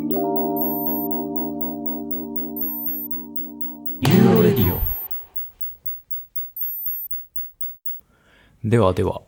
[0.00, 4.78] ユーロレディオ
[8.64, 9.22] ではでは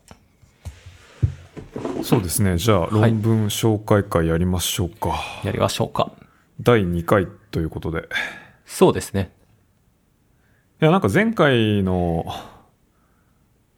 [2.03, 2.57] そうですね。
[2.59, 5.21] じゃあ、はい論文紹介会やりましょうか。
[5.45, 6.13] やりましょうか
[6.61, 8.09] 第2回ということで。
[8.65, 9.33] そうですね
[10.81, 12.25] いや、なんか前回の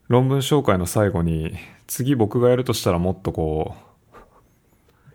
[0.09, 1.57] 論文紹介の最後に、
[1.87, 3.92] 次僕がやるとしたらもっとこう、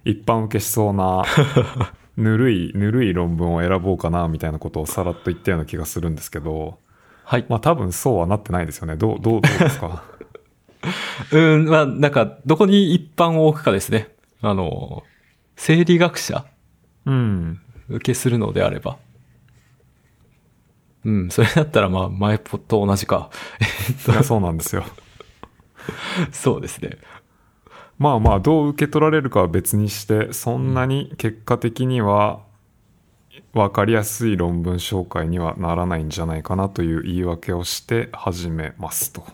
[0.09, 1.23] 一般受けしそうな、
[2.17, 6.79] ぬるい、ぬるい論文を選ぼうかな、みたいなことをさらっと言ったような気がするんですけど、
[7.23, 8.95] はい、まあ多分そうはなってないですよね。
[8.95, 10.03] どう、どう、どうですか？
[11.31, 15.03] うんまあなんかどこに一般を置くかですねあの
[15.55, 16.45] 生理学者
[17.05, 17.59] うん。
[17.89, 18.97] 受けするのであれば
[21.03, 23.29] うんそれだったらまあ前と同じか
[24.07, 24.85] いや、そうなんですよ。
[26.31, 26.97] そうですね
[27.97, 32.41] まあまあ、どう受け取られるかは別にして、そんなに結果的には
[33.53, 39.25] 分かりやすい論文紹介にはならないんじゃないかなという言い訳をして始めますと。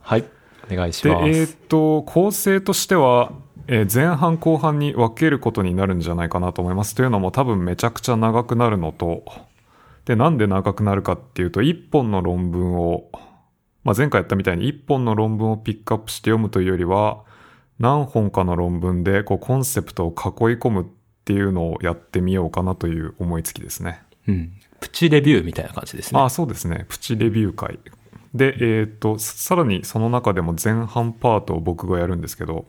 [0.00, 0.24] はい
[0.70, 3.32] お願いしで、ます、えっ、と、構成としては、
[3.66, 6.94] えー前半後半に分けることになるんじゃないかなと思います。
[6.94, 9.24] というのも多分めちゃくちゃ長くなるのと、
[10.04, 13.10] で、なんで長くなるかっていうと、一本の論文を、
[13.84, 17.24] まあ、前回やったみたいに一本の論文をピックアップして読むというよりは、
[17.82, 20.14] 何本かの論文でこうコンセプトを囲い
[20.56, 20.86] 込むっ
[21.24, 24.00] ていうのをやってみようかなという思いつきですね。
[24.28, 26.86] うん、プチレビューみたいな感じですねあそうですね。
[26.88, 27.80] プチレビュー会。
[28.34, 32.66] で、えっ、と、さらにその中でも前半パートを僕がやるんですけど、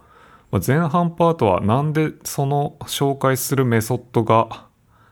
[0.50, 4.66] まあ前半パートはなんでその紹介するメソッドが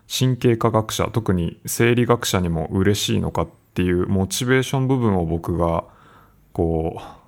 [0.09, 5.83] 神経科学者、特に生理学者にも嬉しいのかっていうモチベーション部分を僕が
[6.53, 7.20] こう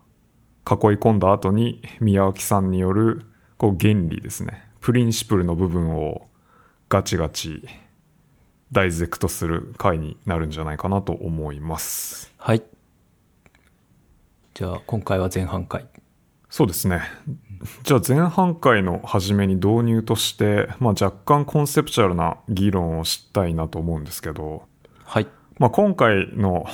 [0.69, 3.25] 囲い込んだ後に宮脇さんによる
[3.57, 4.63] こう原理ですね。
[4.79, 6.27] プリンシプルの部分を
[6.89, 7.67] ガチガチ
[8.71, 12.33] ダイゼクトする回になるんじゃないかなと思います。
[12.37, 12.63] はい
[14.53, 15.87] じゃあ今回は前半回
[16.49, 17.01] そうですね。
[17.81, 24.67] じゃあ前半回の初めに導入として、まあ、若干コンセプチュアルな議論をしたいなと思うんですけど、
[25.03, 25.27] はい
[25.57, 26.67] まあ、今回の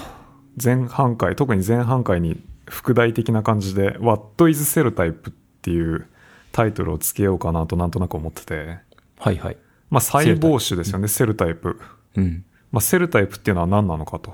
[0.62, 6.08] 前半回、特に前半回に副題的な感じで What is Cell Type っていう
[6.52, 8.80] タイトルをつけようかなとなんとなく思ってて、
[9.18, 9.58] はいはい
[9.90, 11.80] まあ、細胞種ですよね、セルタイプ。
[12.16, 14.34] うんまあ、セルタイプっていうのは何なのかと。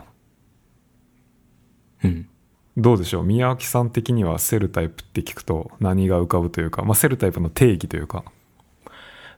[2.03, 2.29] うん
[2.77, 3.23] どうでしょう？
[3.23, 8.25] 宮脇さん的にはセルタイプって聞くと何が浮かぶというか、まあ、セルタイプの定義というか。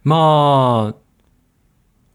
[0.03, 0.96] まあ、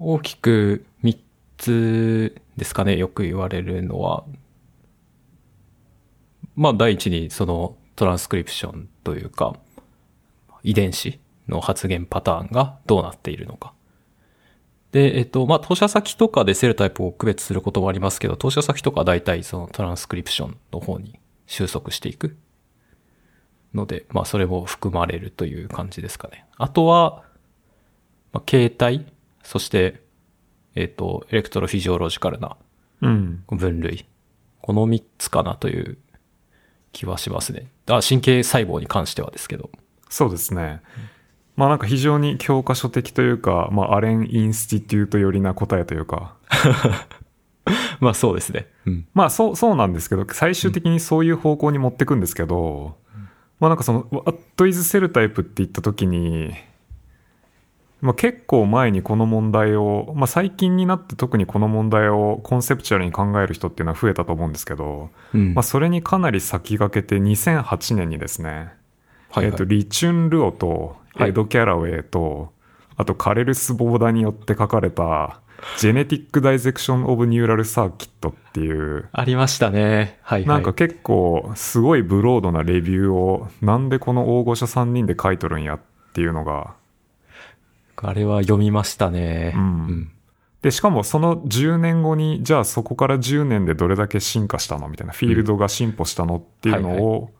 [0.00, 1.16] 大きく3
[1.59, 4.25] つですかね、よく言われるのは。
[6.56, 9.56] まあ、第一にそのトランスクリプションというか、
[10.62, 11.18] 遺伝子
[11.48, 13.72] の発現パターンがどうなっているのか。
[14.92, 22.36] で、えっと、まあ、投射先とかでセルタイプを区別することもありますけど、投射先とかは大体そのトランスクリプションの方に収束していく。
[23.74, 26.44] ので、まあ、それも含まれるという感じですかね。
[26.58, 27.24] あとは、
[28.32, 29.06] まあ、形態、
[29.42, 30.02] そして、
[30.74, 32.56] えっ、と、エレクトロフィジオロジカルな
[33.00, 33.44] うん。
[33.48, 34.06] 分類。
[34.60, 35.98] この3つかなという
[36.92, 37.66] 気はしますね。
[37.88, 39.70] あ神経細胞に関してはですけど。
[40.08, 40.80] そうですね。
[41.56, 46.34] まあなんか非常に教科書的というか、まあアレン・インスティテュート寄りな答えというか、
[48.00, 48.69] まあそうですね。
[48.86, 49.06] うん。
[49.14, 52.97] まあそう、そうなんですけど、最終的にそういう方向に持ってくんですけど、
[53.60, 56.54] まあなんかその、What is cell type って言った時に、
[58.02, 65.54] まあ結構前にこの問題を、まあ最近になって特にこの問題をコンセプチュアルに考える人っていうのは増えたと思うんですけど、うん。
[65.54, 68.72] まあそれにかなり先駆けて2008年にですね、
[69.30, 72.52] はい、えっと、リチュン・ルオとはいエド・キャラウェイと、
[72.96, 75.40] あとカレルス・ボーダによって書かれた、
[75.78, 80.19] ジェネティック・ダイゼクション・オブ・ニューラル・サーキットっていう、ありましたね。
[80.22, 80.46] はいはい。
[80.46, 85.80] なんか結構すごいブロードなレビューを、なんでこの大御所3人で書いとるんやっ
[86.14, 86.75] ていうのが、
[88.02, 89.52] あれは読みましたね。
[89.56, 90.12] うん
[90.62, 94.88] で、しかもその10年後に、じゃあそこから10年でどれだけ進化したの？
[94.88, 97.31] みたいな、フィールドが進歩したのっていうのはいを、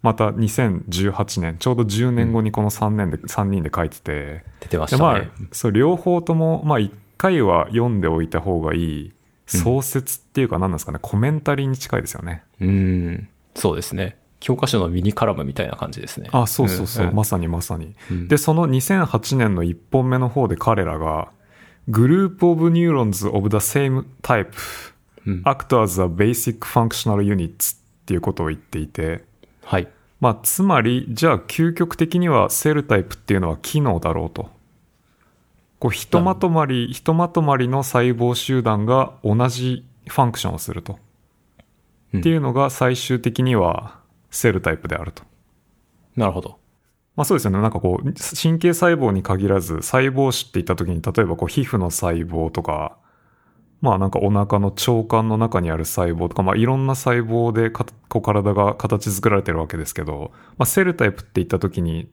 [0.00, 9.12] また2018年、ちょうど10年後にこの3年で、3人で書いてて、出てましでまあたね。、そう、両方とも、まあ一回は読んでおいた方がいい、
[9.44, 12.42] 創説っていうか何なんですかね、コメンタリーに近いですよね。
[12.58, 13.28] うん。
[13.54, 14.16] そうですね。
[14.40, 16.28] 教科書の minicolumn みたいな感じですね。
[16.32, 17.94] あ、そうそうそう、んんまさにまさに。
[18.10, 21.28] うんで、その2008年の1本目の方で彼らが、
[21.88, 24.48] group of neurons of the same type
[25.26, 29.24] うん act as a basic functional units っていうことを言っていて、
[29.64, 29.88] はい。
[30.20, 34.50] まあ、つまり、じゃあ究極的には cell type っていうのは機能だろうと。
[35.78, 40.94] こうひとまとまり、ひとまとまりの細胞集団が同じファンクションをすると。
[40.94, 43.98] うんっていうのが最終的には
[44.36, 45.22] セルタイプであると。
[46.16, 46.58] なるほど。
[47.16, 47.60] まあそうですよね。
[47.60, 52.98] なんかこう、神経細胞に限らず、細胞種って言った時に、例えばこう、皮膚の細胞とか、
[53.80, 62.08] まあなんかお腹の腸管の中にある細胞とか、まあいろんな細胞でかこう体が形作られてるわけですけど、まあセルタイプって言った時に、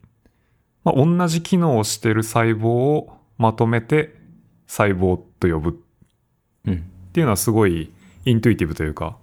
[0.84, 4.14] まあ同じ機能をしてる細胞をまとめて
[4.68, 5.74] 細胞と呼ぶっ
[6.66, 6.84] うん。
[7.14, 7.92] ていうのはすごい
[8.26, 9.18] イントゥイティブというか、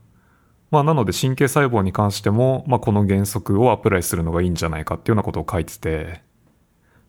[0.71, 6.23] まあなので神経細胞に関しても、まあこの原則をアプライするのがいいんじゃないかっていうようなことを書いてて、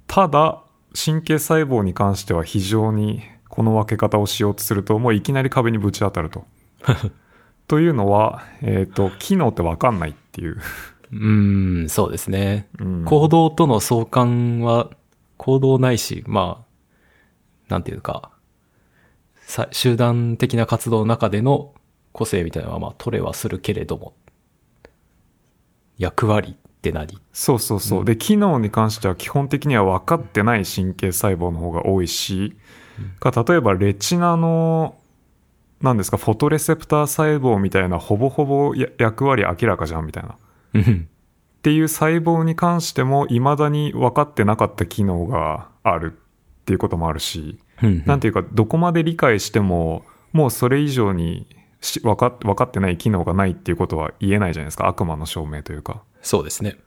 [0.07, 0.63] ただ
[0.93, 6.45] 神経細胞に関しては非常にこの分け方をしようとするともういきなり壁にぶち当たると。
[7.67, 10.57] というのは、えっ、と、機能ってわかんないっていう。
[11.13, 12.67] うーん、そうですね。
[12.79, 14.89] うん行動との相関は、
[15.37, 16.65] 行動ないし、まあ、
[17.69, 18.31] なんていうか、
[19.41, 21.73] さ集団的な活動の中での
[22.11, 24.13] 個性みたいなのは、まあ、取れはするけれども、
[25.97, 27.19] 役割って何？
[27.31, 28.05] そうそうそう。
[28.05, 32.57] で、機能に関しては基本的には分かってない神経細胞の方が多いし、
[33.19, 34.97] か例えばレチナの、
[35.81, 40.29] 何ですか、フォトレセプター細胞みたいなほぼほぼや役割明らかじゃんみたいな。
[40.29, 40.37] っ
[40.73, 41.07] うん。
[41.61, 50.03] ていう細胞に関しても未だに分かってなかった機能があるっていうこともあるし、うんなんていうか、どこまで理解しても、
[50.33, 51.60] もうそれ以上にし
[52.03, 54.87] 分かっ分かってない機能がないっていうことは言えないじゃないですか。
[54.87, 56.03] 悪魔の証明というか。
[56.21, 56.77] そうですね。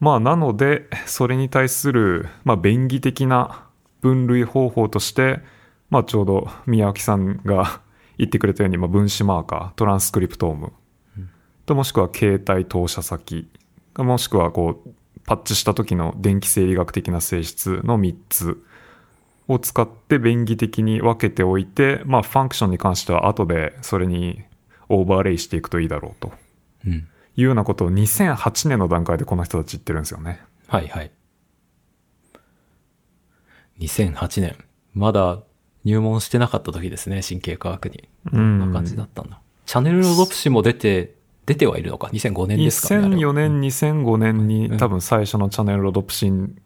[0.00, 3.66] まあ、なので、それに対する、まあ、便宜的な
[4.00, 5.40] 分類方法として、
[5.88, 7.80] まあ、ちょうど宮脇さんが
[8.18, 10.72] 言ってくれたように、まあ、分子マーカー、トランスクリプトーム、
[11.66, 13.48] ともしくは携帯投射先、
[13.96, 14.90] もしくはこう、
[15.26, 18.62] パッチした時の電気生理学的な性質の3つ
[19.48, 24.42] を使って便宜的に分けておいて、まあ、ファンクションに関しては後でそれに
[24.88, 26.32] オーバーレイしていくといいだろうと
[26.86, 26.92] うん。
[27.36, 30.40] いうようなことを2008年の段階でこの人たち言ってるんですよね。
[30.68, 31.10] はいはい。
[33.80, 34.56] 2008年。
[34.94, 35.40] まだ
[35.84, 38.08] 入門してなかった時ですね、神経科学に。
[38.26, 39.40] うこんな感じだったんだ。
[39.66, 41.14] チャネルロドプシも出て、
[41.46, 42.94] 出てはいるのか ?2005 年ですか？
[42.94, 43.04] ね。
[43.04, 46.62] あれは2004年、2005年に多分最初のチャネルロドプシンうん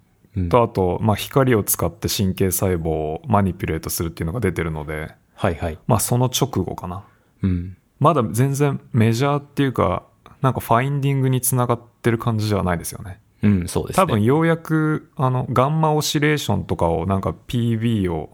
[0.48, 5.78] と、あと、まあ、光を使って神経細胞をマニピュレートするっていうのが出てるので、はいはい。
[5.86, 7.04] まあ、その直後かな。
[7.42, 7.76] うん。
[8.00, 10.04] まだ全然メジャーっていうか、
[10.40, 13.20] なんかファインディングにつながってる感じではないですよね。
[13.42, 14.02] うん、そうですね。
[14.02, 18.30] 多分ようやく、あの、ガンマオシレーションとかをなんか PB を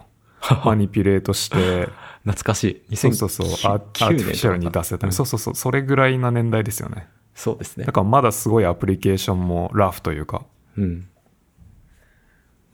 [0.65, 1.89] マニピュレートして、
[2.25, 2.97] 懐かしい。
[2.97, 7.09] そうそうそう、アアーティフィシャルに出せたり、そうそうそう、それぐらいな年代ですよね。
[7.35, 7.85] そうですね。
[7.85, 10.47] だからまだすごいアプリケーションもラフというか。
[10.79, 11.09] うん。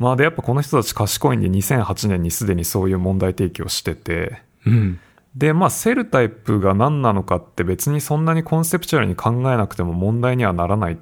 [0.00, 4.98] まあでやっぱこの人たち賢いんで2008年にすでにそういう問題提起をしてて、うん。
[5.36, 10.98] でまあ cell type が何なのかって別にそんなにコンセプチュアルに考えなくても問題にはならない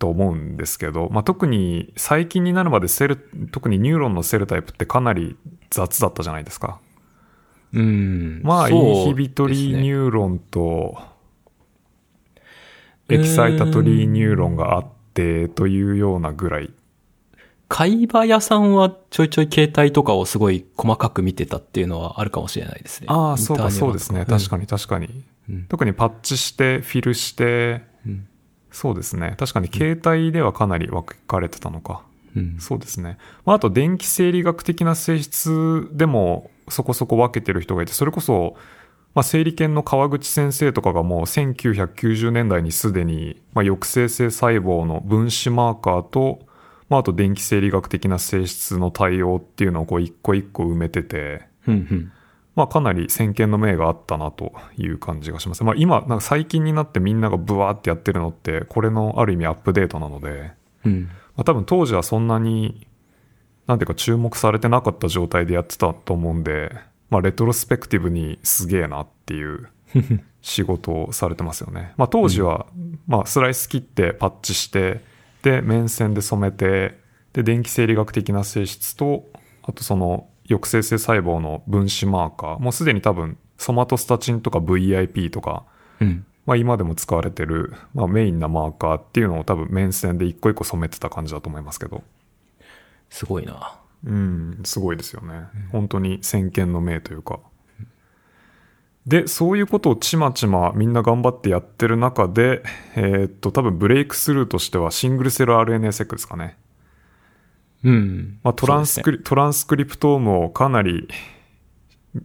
[0.00, 3.16] と思うんですけど、まあ特に最近になるまで cell、
[3.52, 5.36] 特にニューロンの cell type ってかなり
[5.70, 6.80] 雑だったじゃないですか。
[7.72, 8.40] うん。
[8.42, 11.00] まあ、 inhibitory neuron と、
[13.08, 16.72] excitatory neuron があってというようなぐらい。
[17.72, 23.06] 海馬屋さんはちょいちょい形態とかをすごい細かく見てたっていうのはあるかもしれないですね。
[23.08, 24.26] ああ、そうか、そうですね。
[24.26, 25.24] 確かに、確かに。
[25.48, 28.28] うん特にパッチして、 fill して、うん
[28.70, 29.36] そうですね。
[29.38, 32.02] 確かに形態ではかなり分かれてたのか。
[32.36, 32.56] うん。
[32.58, 33.18] そうですね。
[33.44, 38.56] まあ、あと、電気生理学的な性質でもそこそこ分けてる人がいて、それこそ、
[39.14, 46.46] まあ、生理研の川口先生とかがもう1990年代にすでに、まあ、抑制性細胞の分子マーカーと、
[46.92, 52.12] まあ、あと電気生理学的な性質の対応っていうのをこう一個一個埋めてて、うんうん。
[52.54, 55.64] まあ、かなり先見の明があったなという感じがします。
[55.64, 60.52] まあ、今、なんか最近になってみんながブワーってやってるのって、これのある意味アップデートなので、
[60.84, 61.04] うん。
[61.34, 62.86] まあ、多分当時はそんなに、
[63.66, 66.72] なんていうか注目されてなかった状態でやってたと思うんで、
[67.08, 69.70] まあ、レトロスペクティブにすげえなっていう
[70.42, 71.94] 仕事をされてますよね。
[71.96, 72.66] まあ、当時は、
[73.06, 75.00] まあ、スライス切ってパッチして、
[75.42, 76.98] で、面線で染めて、
[77.32, 79.30] で、電気生理学的な性質と、
[79.62, 85.64] あとその抑制性細胞の分子マーカー、もうすでに多分ソマトスタチンとか VIP とか、
[86.00, 86.26] うん。
[86.44, 92.02] まあ、今でも使われてる、まあ、メインなマーカーっていうのを多分面線で一個一個染めてた感じだと思いますけど。
[93.10, 93.78] すごいな。
[94.04, 95.44] うん、すごいですよね。
[95.70, 97.38] 本当に先見の明というか。
[99.06, 102.62] で、そういうことをちまちまみんな頑張ってやってる中で、
[102.94, 106.56] えーっと、多分ブレイクスルーとしてはシングルセル RNA セックですかね。
[107.84, 108.38] うん。
[108.44, 111.08] まあ、トランスクリ、トランスクリプトームをかなり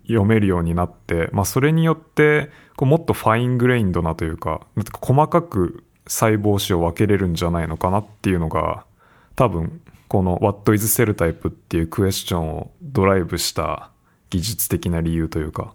[0.04, 8.86] 読めるようになって、まあ、それによって、こうもっとファイングレインドなというか、か細かく細胞子を分けれるんじゃないのかなっていうのが、
[9.36, 13.90] 多分、この What is Cell Type っていうクエスチョンをドライブした
[14.30, 15.74] 技術的な理由というか、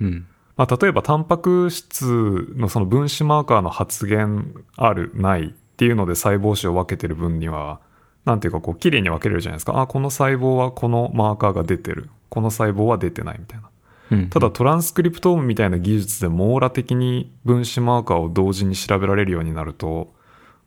[0.00, 0.26] うん。
[0.60, 4.44] まあ、例えばタンパク質のその分子マーカーの発現
[4.76, 7.80] あるないっていうので細胞子を分けてる分には
[8.26, 13.70] なんていうかこう綺麗に分けれるじゃないですかあこの細胞はこのマーカーが出てるこの細胞は出てないみたいな
[14.10, 14.28] うん。
[14.28, 20.12] ただトランスクリプトームみたいな技術で網羅的に分子マーカーを同時に調べられるようになると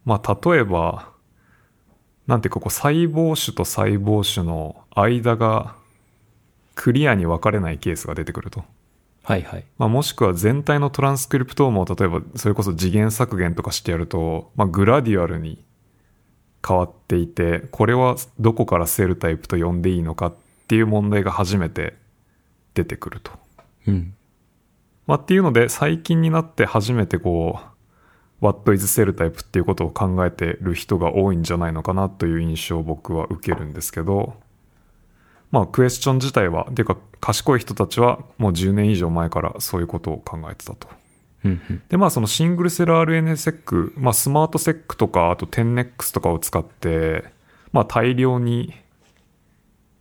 [0.06, 1.12] まあ例えば
[2.26, 5.76] なんていうかこう細胞種と細胞種の間が
[6.74, 8.64] クリアに分かれないケースが出てくると。
[9.24, 9.66] はいはい。
[9.78, 15.64] まあ、もしくは全体のトランスクリプトームを例えばそれこそ次元削減とかしてやると、まあ、グラディアルに
[16.66, 20.36] 変わっていてこれはどこからセルタイプと呼んでいいのかっ
[20.68, 21.96] ていう問題が初めて
[22.74, 23.32] 出てくると。
[23.88, 24.14] うん。
[25.08, 27.60] まあ、っていうので最近になって初めてこ
[28.42, 34.34] う What is cell type っていうことを考えてる人が多いんじゃないのかなという印象を僕は受けるんですけど
[35.54, 40.88] まあクエスチョン自体はっていうか賢い人たちはもう10年以上前からそういうことを考えてたと。
[41.90, 47.26] でまあそのシングルセル RNA セック、まあ、スマートセックとかあと 10NEX とかを使って、
[47.72, 48.74] まあ、大量に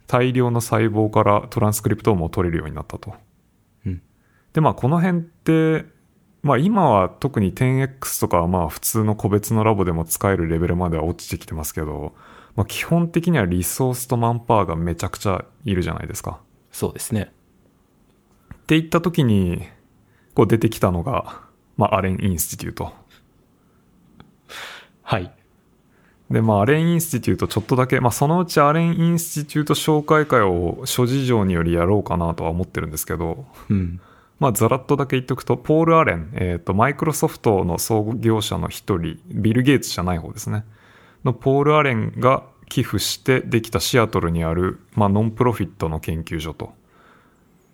[0.06, 3.14] 大量の細胞からトランスクリプトームを取れるようになったと。
[3.84, 4.00] うん
[4.54, 5.84] でまあこの辺って、
[6.42, 12.14] まあ、今は特に 10X とかはまあ普通の個別のラボでも使えるレベルまでは落ちてきてますけど、
[12.56, 16.40] まあ、基本的にはリソースとマンパワーがめちゃくちゃいるじゃないですか。
[16.70, 17.32] そうですね。
[18.54, 19.62] って言った時に
[20.34, 21.42] こう出てきたのが、
[21.76, 22.92] まあ、アレン・インスティテュート。
[25.02, 25.32] はい。
[26.30, 34.00] で、まあ、アレン・インスティテュートちょっとだけ、まあ、そのうちアレン・インスティテュート紹介会を諸事情によりやろうかなとは思ってるんですけど、うん。
[34.40, 40.64] まあ、ざらっとだけ言っておくと、ポール・アレン、えっ、と、マイクロソフトの創業者の一人、ビル・ゲイツじゃない方ですね。
[41.24, 46.72] のポール・アレンが寄付してできたシアトルにある、まあ、ノンプロフィットの研究所と。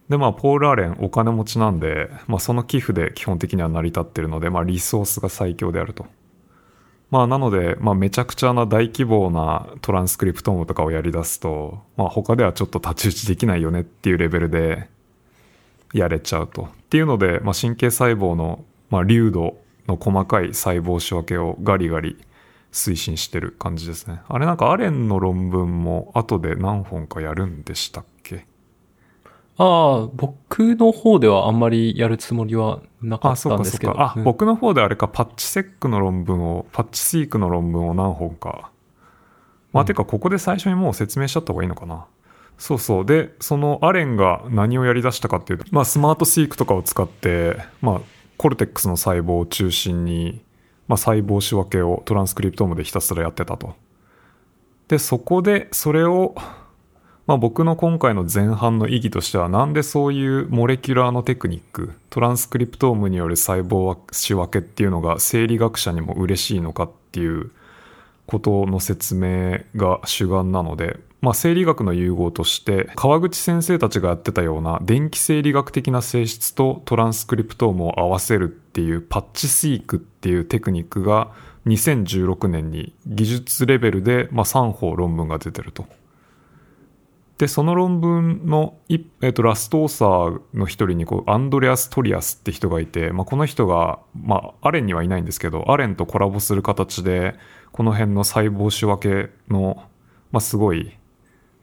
[0.08, 6.06] で、まあ、ポール・アレンお金持ちなんで、まあ、その寄付で基本的には成り立ってるので、まあ、リソースが最強であると。
[7.10, 14.88] まあ、なので、まあ、めちゃくちゃな大規模なトランスクリプトームとかをやり出すと、まあ、他ではちょっと太刀打ちできないよねっていうレベルで
[15.94, 16.64] やれちゃうと。
[16.64, 22.18] っていうので、まあ、神経細胞の、まあ、流度の細かい細胞仕分けをガリガリ
[22.72, 24.20] 推進してる感じですね。
[24.28, 28.46] あれなんかアレンの論文も後で何本かやるんでしたっけ？
[29.56, 33.92] ああ、僕の方ではあんまりやるつもりはなかあ、ったんですけど。
[33.92, 34.12] そうか。
[34.14, 38.70] あ、うん僕の方であれか、パッチセックの論文を、パッチシークの論文を何本か。
[39.72, 42.06] まあ、てか、ここで最初にもう説明しちゃった方がいいのかな。
[42.56, 43.04] そうそう。
[43.04, 48.00] で、そのアレンが何をやり出したかっていうと、まあ、スマートシークとかを使って、まあ、
[48.36, 50.40] コルテックスの細胞を中心に、
[50.88, 53.74] まあ、細胞仕分けをトランスクリプトームでひたすらやってたと。
[54.88, 56.34] で、そこで、それを、
[57.28, 67.50] まあ、僕の今回の前半の意義としてはなんでそういうモレキュラーのテクニックトランスクリプトームによる細胞仕分けっていうのが生理学者にも嬉しいのかっていう
[68.24, 81.32] ことの説明が主眼なので、まあ、生理学の融合として川口先生たちがやってたような電気生理学的な性質とトランスクリプトームを合わせるっていう Patch-seq っていうテクニックが
[81.66, 85.84] 2016年に技術レベルでまあ3本論文が出てると。
[87.38, 97.34] で、その論文の、えっと、 last author の一人にこう、アンドレアス・トリアスって人がいて、まあ、この人が、まあ、アレンにはいないんですけど、アレンとコラボする形で、
[97.72, 99.82] この辺の細胞仕分けの、
[100.30, 100.96] まあ、すごい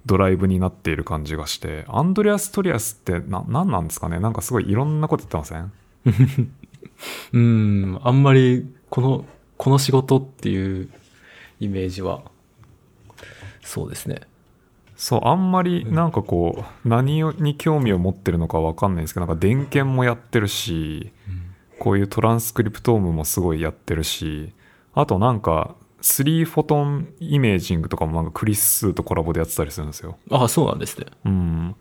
[0.06, 4.20] ドライブになっている感じがして、アンドレアス・トリアスって、何なんですかね？
[4.20, 5.72] なんかすごいいろんなこと言ってません？
[7.34, 9.26] うん、あんまり、この、
[9.58, 10.90] この仕事っていう
[11.60, 12.24] イメージは、
[13.64, 14.22] そうですね。
[14.96, 21.12] そう、あんまりなんかこう、何に興味を持ってるのかわかんないんですけど、なんか電顕もやってるし、
[21.80, 24.54] こういうトランスクリプトームもすごいやってるし、
[24.94, 30.18] あとなんか、3フォトンイメージングとかもなんかクリス数とコラボでやってたりするんですよ。
[30.30, 31.08] ああ、そうなんですね。
[31.26, 31.76] うん。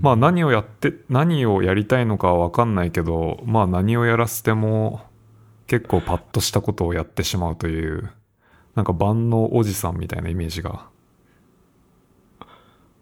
[0.00, 5.02] まあ何をやって、何をやりたいのかはわかんないけど、まあ何をやらせても
[5.66, 8.10] 結構パッとしたことをやってしまうという、
[8.74, 10.86] なんか万能おじさんみたいなイメージが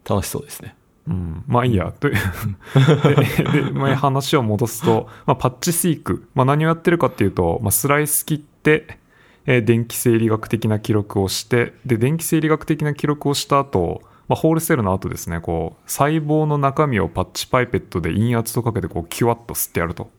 [0.08, 0.74] 楽しそうですね。
[1.06, 1.92] うん、まあいいや。
[1.92, 2.14] という
[3.54, 6.28] でで、まあ、話を戻すと、まあ、パッチシーク。
[6.34, 8.98] まあ、何をやってるかっていうと、まあ、スライス切って、
[9.46, 20.10] えー電気生理学的な記録をして、で、電気生理学的な記録をした後、まあ、ホールセルの後ですね、こう、細胞の中身をパッチパイペットで陰圧をかけてこう、キュワッと吸ってやると。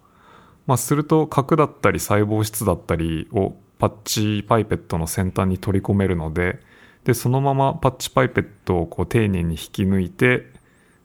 [0.69, 6.59] まあ、すると核だったり細胞質だったりをパッチパイペットの先端に取り込めるので
[7.05, 10.45] でそのままパッチパイペットをこう丁寧に引き抜いて、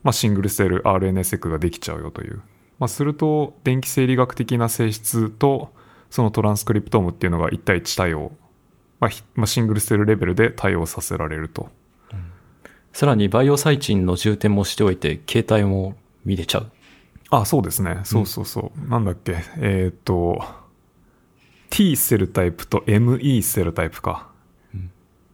[0.02, 2.42] まあ、シングルセル RNA セクができちゃうよという、
[2.78, 5.72] まあ、すると電気生理学的な性質と
[6.10, 8.32] そのトランスクリプトームっていうのが1対1対応、
[9.00, 11.70] まあまあ、シングルセルレベルで対応させられると。
[12.94, 16.70] さらにバイオサイチンの充填もしておいて、携帯も見れちゃう。
[17.28, 18.00] あ、そうですね。
[18.04, 18.88] そうそうそう。
[18.88, 19.36] なんだっけ。
[19.58, 20.40] えーっと、
[21.70, 24.28] T セルタイプと ME セルタイプか。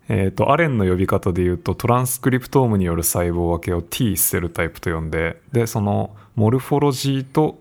[0.08, 7.60] えーっと、アレンの呼び方で言うと、トランスクリプトームによる細胞分けを T セルタイプと呼んで、で、その、モルフォロジーと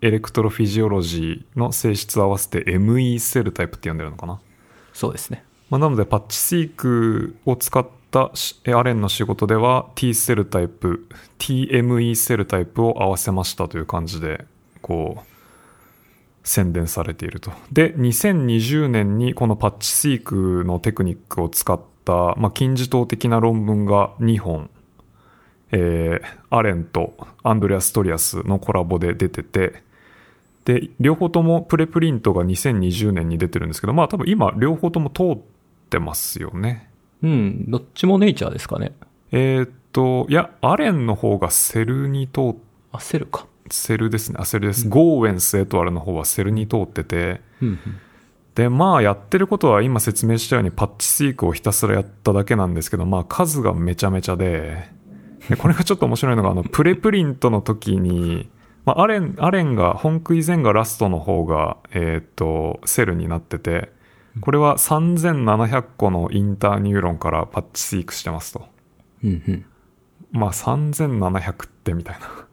[0.00, 4.40] electrophysiology の性質を合わせて ME セルタイプって呼んでるのかな。
[4.94, 5.44] そうですね。
[5.68, 8.03] まあ、なので Patch-seq を使った
[8.34, 14.44] しえアレンの仕事では T セルタイプ TME セルタイプを合わせましたという感じで
[14.82, 15.26] こう
[16.44, 17.50] 宣伝されていると。
[17.72, 24.70] で2020年にこの Patch-seq のテクニックを使った、まあ、金字塔的な論文が2本
[25.72, 29.82] えーアレンとアンドレアス・トリアスのコラボで出てて
[30.64, 35.38] で両方ともプレプリントが2020年に出てるんですけどまあ多分今両方とも通っ
[35.90, 36.93] てますよね。
[37.24, 38.92] うん、どっちもネイチャーですかね。
[39.32, 42.54] えーっといやアレンの方がセルに通っ
[42.92, 43.46] あ、セルか。
[43.70, 47.78] セルですねあセルです、 Gouwens et al.の方はセルに通っててうん、うん。
[48.54, 54.88] でまあやってることは今説明したように Patch-seq をひたすらやっただけなんですけどまあ数がめちゃめちゃで
[55.48, 58.48] でこれがちょっと面白いのがあのプレプリントの時に、
[58.84, 63.90] まあ、アレンアレンがホンクイ・ゼンがラストの方がえーっとセルになってて
[64.40, 68.66] これは3700個の interneuron から Patch-seq してますと
[69.22, 69.66] うん、うん。
[70.32, 72.46] まあ3700ってみたいな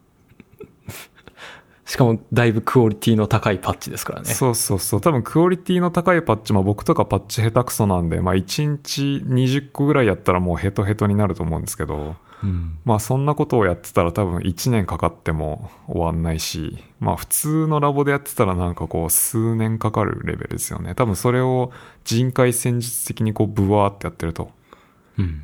[1.85, 4.29] しかも、だいぶクオリティの高いパッチですからね。
[4.29, 5.01] そうそうそう。
[5.01, 12.77] 多分クオリティの高いパッチも僕とかパッチ下手くそなんで、まあ1日20個ぐらいやったらもうヘトヘトになると思うんですけど、うん。
[12.85, 20.95] まあそんなことをやってたら多分1年かかっても終わんないし、まあ普通のラボでやってたらなんかこう数年かかるレベルですよね。
[20.95, 21.71] 多分それを
[22.03, 24.51] 人海戦術的にこうブワーってやってると。
[25.17, 25.41] うん。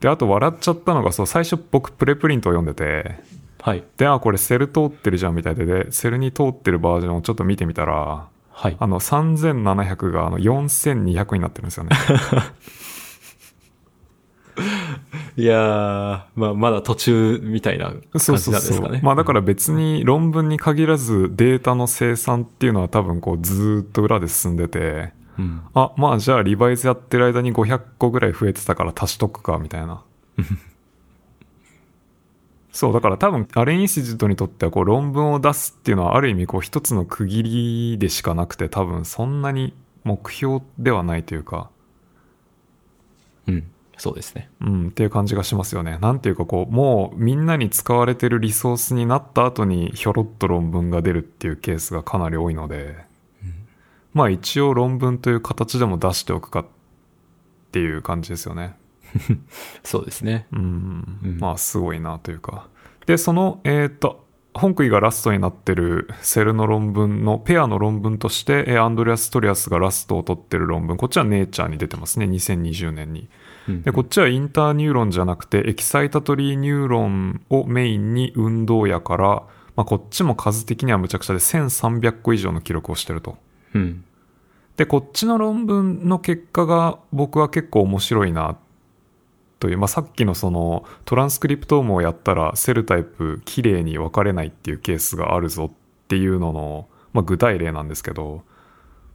[0.00, 3.18] で、あと笑っちゃったのが、そう、最初僕プレプリントを読んでて、
[3.60, 3.82] はい。
[3.96, 8.76] で、あ、これセル通ってるじゃんみたいで、で、セルに通ってるバージョンをちょっと見てみたら、はい。
[8.78, 11.90] あの、3700があの4200になってるんですよね。
[15.36, 18.54] いやー、まあ、まだ途中みたいな感じそうそうそう。
[18.54, 19.00] なんですかね。
[19.02, 25.60] まあだから別に論文に限らずデータの生産っていうのは多分こうずーっと裏で進んでて、うん。
[25.74, 30.02] あ、まあじゃあリバイズやってる間に500個ぐらい増えてたから足しとくか、みたいな。
[32.72, 37.42] そう、だから多分アレンインスティチュートにとってはこう論文を出すっていうのはある意味こう一つの区切
[37.92, 41.75] りでしかなくて多分そんなに目標ではないというか、うん。
[43.98, 44.50] そうですね。
[44.60, 45.98] うん、っていう感じがしますよね。
[46.00, 52.96] なんていうかこう、もうみんなに使われてるリソースになった後にひょろっと論文が出るっていうケースがかなり多いので、
[54.12, 56.66] まあ一応論文という形でも出しておくかっ
[57.72, 58.76] ていう感じですよね。
[59.82, 60.46] そうですね。
[60.52, 62.68] うん、うんまあすごいなというか。
[63.06, 64.25] で、その、えっ、と、
[64.58, 73.28] ホンクイがラストになってるセルの論文のペアの論文として、えーアンドレアス・トリアスがラストを取ってる論文、こっちはネイチャーに出てますね、2020年に。
[73.68, 79.26] うんでこっちは interneuron じゃなくて excitatory neuron をメインに運動野から、
[79.74, 83.36] まあ、こっちも数的にはむちゃくちゃで1300個以上の記録をしてると。
[83.74, 84.04] うん。
[84.76, 88.56] でこっちの論文の結果が僕は結構面白いな
[89.58, 98.42] という、まあ、さっきのそのトランスクリプトームをやったら cell type きれいに分かれないっていうケースがあるぞっていうのの、まあ、具体例なんですけど、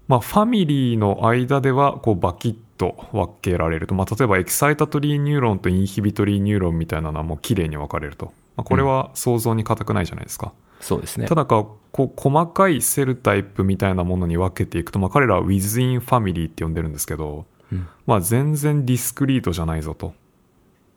[0.07, 11.27] まあ、ファミリーの間ではこうバキッと分けられると、まあ、例えば excitatory neuron と inhibitory neuron みたいなのはもう綺麗に分かれると、まあ、これは想像に難くないじゃないですか、そうですね。
[11.27, 11.35] た。
[11.35, 17.87] だかこう細かい cell type みたいなものに分けていくと、まあ、彼らは within family って呼んでるんですけど、うん。
[18.05, 20.13] まあ、全然 discrete じゃないぞと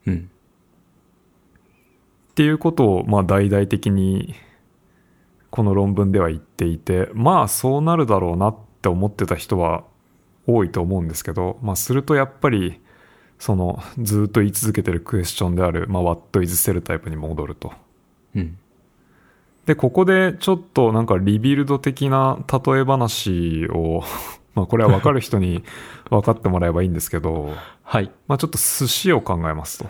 [0.07, 0.31] うん。
[2.33, 4.35] っていうことをまあ大々的に
[5.51, 9.85] この論文では言っていてまあそうなるだろうなって思ってた人は
[10.47, 12.81] 多いと思うんですけど、まあ、するとやっぱり
[13.39, 17.73] そのずっと言い続けてるクエスチョンである、まあ、What is セルタイプに戻ると。
[18.35, 18.59] うん。
[19.67, 24.03] でここでちょっとなんかリビルド的な例え話を
[24.55, 25.65] まあこれは分かる人に
[26.11, 28.11] 分かってもらえばいいんですけど、 はい。
[28.27, 29.87] まあちょっと寿司を考えますと。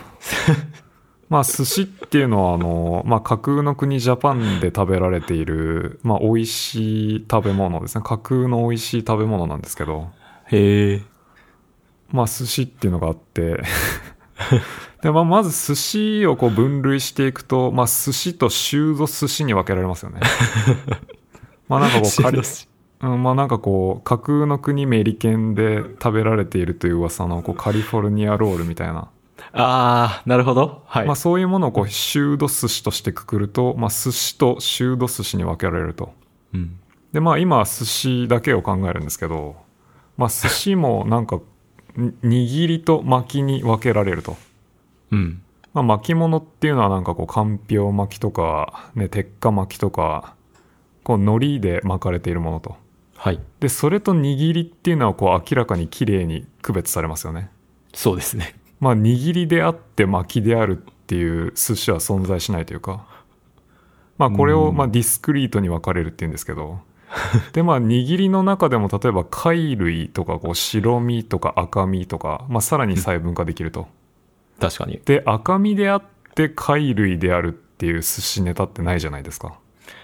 [1.29, 8.05] まあ寿司っていうのはあの、まあ架空の国ジャパンで食べられている、まあ美味しい食べ物ですね。
[8.05, 10.09] 架空の美味しい食べ物なんですけど、
[10.47, 11.03] へえ。
[12.11, 13.63] まあ寿司っていうのがあって、
[15.03, 20.21] でまあ、まず寿司をこう分類していくと、まあ寿司とシュード寿司に分けられますよね。
[21.69, 22.41] まあなんかこう仮、
[23.05, 29.09] うん、まあなんかこう架空の国メリケンで食べられているという噂のこうカリフォルニアロールみたいな、
[29.53, 30.83] ああ、なるほど。
[30.87, 31.07] はい。
[31.07, 36.13] まあそういうものをこうシュード寿司としてくくると、まあ寿司とシュード寿司に分けられると。
[36.53, 36.79] うん。
[37.13, 39.57] でまあ今は寿司だけを考えるんですけど、
[40.17, 41.41] まあ寿司もなんか
[41.97, 44.37] に握りと巻きに分けられると。
[45.13, 45.41] うん。
[45.73, 50.37] まあ、巻物っていうのはなんかこう、かんぴょう巻きとか、ね、鉄火巻きとか、
[51.03, 52.77] こう、海苔で巻かれているものと。
[53.25, 53.41] はい。
[53.59, 57.49] で、それと握りっていうのはこう、明らかに綺麗に区別されますよね。
[57.95, 58.55] そうですね。
[58.81, 63.07] まあ、握りであって巻きであるっていう寿司は存在しないというか、
[64.19, 66.81] まあ、これをまあディスクリートに分かれるっていうんですけど、
[67.55, 73.89] で、まあ、握りの中でも例えば貝類とかこう白身とか赤身とか、まあ、さらに細分化できると。
[74.61, 75.01] 確かに。
[75.03, 76.03] で赤身であっ
[76.35, 79.55] て貝類であるっていう寿司ネタってないじゃないですか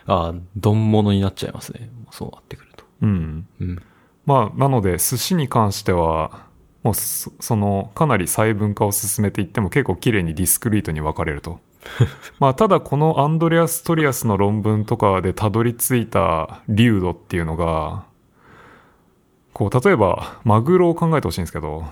[0.07, 1.91] ああ、丼物になっちゃいますね。
[2.11, 2.70] そうなってくると。
[3.03, 3.83] うんうん。
[4.27, 6.47] まあなので寿司に関しては
[6.83, 11.61] もうそそのかなり細分化を進めていっても結構綺麗に discrete に分かれると
[12.39, 18.05] まあただこのアンドレアス・トリアスの論文とかでたどり着いた粒度っていうのが
[19.53, 21.85] こう例えばマグロを考えてほしいんですけど、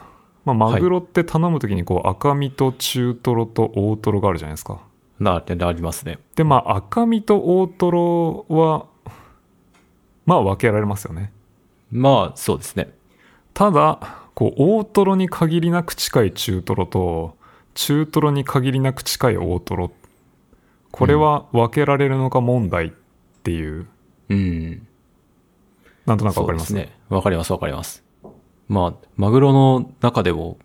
[0.44, 4.78] まあ、マグロって頼む時にこう赤身と中トロと大トロがあるじゃないですか
[5.18, 6.18] な、ありますね。
[6.36, 8.86] でまあ赤身と大トロは
[10.28, 11.32] まあ分けられますよね
[11.90, 12.90] まあ、そうですね。
[13.54, 13.98] ただ
[14.34, 17.36] こう大トロに限りなく近い中トロと
[17.74, 19.90] 中トロに限りなく近い大トロ
[20.90, 22.90] これは分けられるのか問題っ
[23.42, 23.86] ていう、
[24.28, 24.86] うん。
[26.06, 26.74] なんとなく分かります？
[26.74, 26.92] ね。
[27.08, 28.04] わかりますわかります。
[28.68, 30.58] まあ、マグロの中でも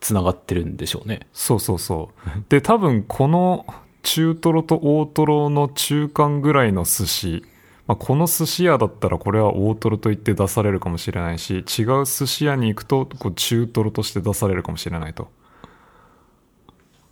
[0.00, 1.26] 繋がってるんでしょうね。
[1.32, 3.64] そうそうそうで多分この
[4.02, 7.44] 中トロと大トロの中間ぐらいの寿司、
[7.86, 15.28] まあ、この寿司屋だったらこれは大トロと言って出されるかもしれないし違う寿司屋に行くとこう中トロとして出されるかもしれないと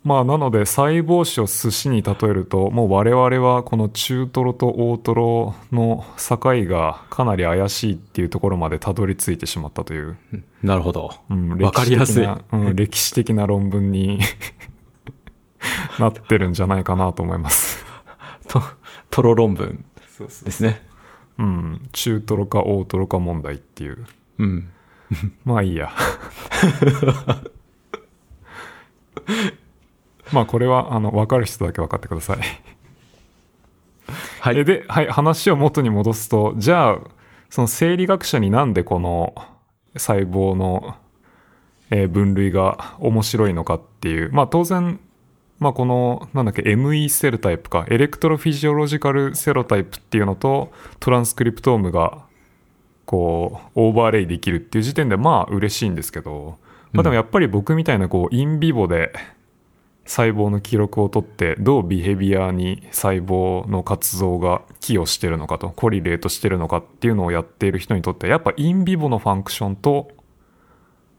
[0.05, 10.17] まあなので細胞子を寿司に例えるともう我々はこの中トロと大トロの境がかなり怪しいっていうところまでたどり着いてしまったという
[10.61, 11.11] なるほど。
[11.29, 14.19] うん、わかりやすいうん、 歴史的な論文に
[15.97, 17.83] なってるんじゃないかなと思います。
[18.47, 18.61] と、
[19.09, 19.83] トロ論文
[20.23, 20.81] ですね。
[21.37, 24.05] うん、中トロか大トロか問題っていう。
[24.39, 24.69] うん。
[25.43, 25.91] まあいいや。
[30.31, 32.39] まあこれは、あの、分かる人だけ分かってください。
[34.39, 36.99] はいえで、はい、話を元に戻すと、じゃあ、
[37.49, 39.33] その生理学者になんでこの
[39.97, 40.95] 細胞の、
[41.89, 44.99] えー分類が面白いのかっていう、まあ当然、
[45.59, 52.25] まあこの、なんだっけ、ME セルタイプか、エレクトロフィジオロジカルセロタイプっていうのと、トランスクリプトームが、
[53.05, 56.57] こう、 overlay できるっていう時点で、まあ嬉しいんですけど、
[56.91, 59.13] まあでもやっぱり僕みたいな、こう、 in vivo で、
[60.05, 70.11] 細胞の記録を取ってどう behavior に細胞の活動が寄与してるのかと correlate してるのかっていうのをやっている人にとってはやっぱ in vivo の function と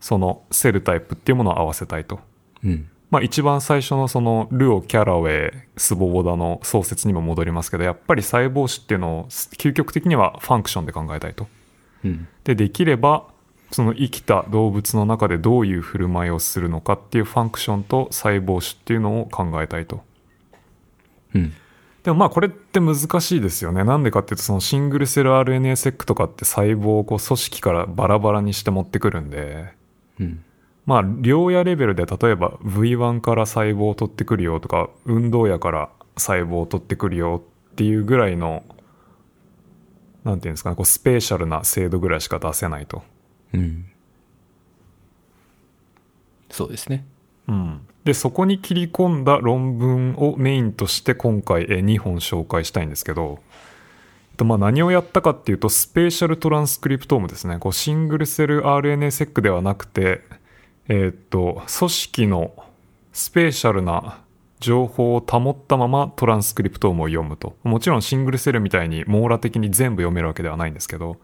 [0.01, 2.21] そのセルタイプっていうものを合わせたいと。
[2.65, 2.89] うん。
[3.17, 11.47] まあ一番最初のそのルオ・キャラウェイ、スボボダの創設にも戻りますけどやっぱり細胞子っていうのを究極的にはファンクションで考えたいと。
[12.05, 12.29] うん。
[12.45, 13.25] でできれば
[13.71, 20.03] その生きた動物の中でどういう振る舞いをするのかっていうファンクションと細胞種っていうのを考えたいと
[21.35, 21.55] うん。
[22.05, 29.73] でもまあこれって難しいですよねなんでかっていうとそのシングルセル RNA セックとかって細胞をこう組織からバラバラにして持ってくるんで
[30.21, 30.45] うん。
[30.87, 38.65] まあ量やレベルで例えば V1 から細胞を取ってくるよとか運動やから細胞を取ってくるよっていうぐらいの
[40.25, 43.03] なんていうんですかねこうスペーシャルな精度ぐらいしか出せないと
[43.53, 43.87] うん。
[46.51, 47.05] そうですね。
[47.49, 53.39] うん、でそこに切り込んだ論文をメインとして今回えー2本紹介したいんですけど、
[54.33, 60.23] えっとまあ、何をやったかっていうとスペーシャルトランスクリプトームですねこうシングルセル RNA セックではなくて、
[60.89, 62.53] えーっと組織の
[63.13, 64.21] スペーシャルな
[64.61, 67.57] 情報を保ったままトランスクリプトームを読むと。
[67.63, 71.17] もちろんシングルセルみたいに網羅的に全部読めるわけではないんですけど。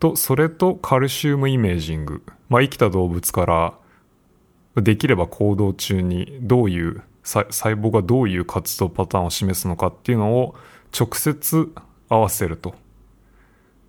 [0.00, 3.74] とそれとカルシウムイメージング、まあ、生きた動物から
[4.82, 10.54] できれば行動中にどういう細胞がどういう活動パターンを示すのかっていうのを
[10.98, 11.70] 直接
[12.08, 12.74] 合わせると。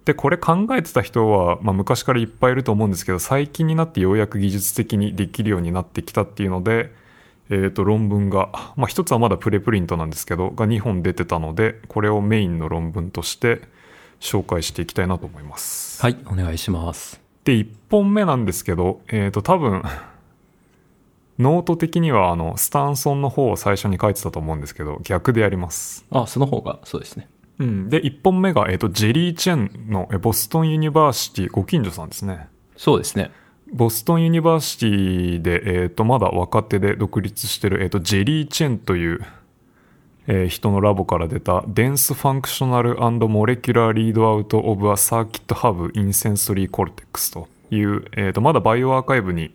[0.06, 6.92] で、これ考えてた人は、まあ、昔からいっぱいいると思うんですけど、最近になってようやく技術的にできるようになってきたっていうので、
[7.50, 13.62] えっ、ー、と、論文が、まあ、一つはまだプレプリントなんですけど、が2本出てたので、これをメインの論文として
[14.20, 16.02] 紹介していきたいなと思います。
[16.02, 17.22] はい、お願いします。
[17.44, 19.84] で、1本目なんですけど、えっ、ー、と、多分、
[21.40, 26.06] ノート的には、あの、スタンソンの方を最初に書いてたと思うんですけど、逆でやります。
[26.12, 27.28] あ、その方が、そうですね。
[27.62, 27.90] うん。
[27.90, 32.48] で、1本目が、えっ、ー、と、ジェリー・チェンのボストン・ユニバーシティ、ご近所さんですね。
[32.76, 33.32] そうですね。
[33.72, 39.20] ボストン・ユニバーシティで、えっ、ー、と、まだ若手で独立してる、えっ、ー、と、ジェリー・チェンという、
[40.28, 42.96] えー、人のラボから出た、 dense functional
[43.28, 49.54] molecular readout of a circuit hub in sensory cortex という、えっ、と、まだ bioRxiv に、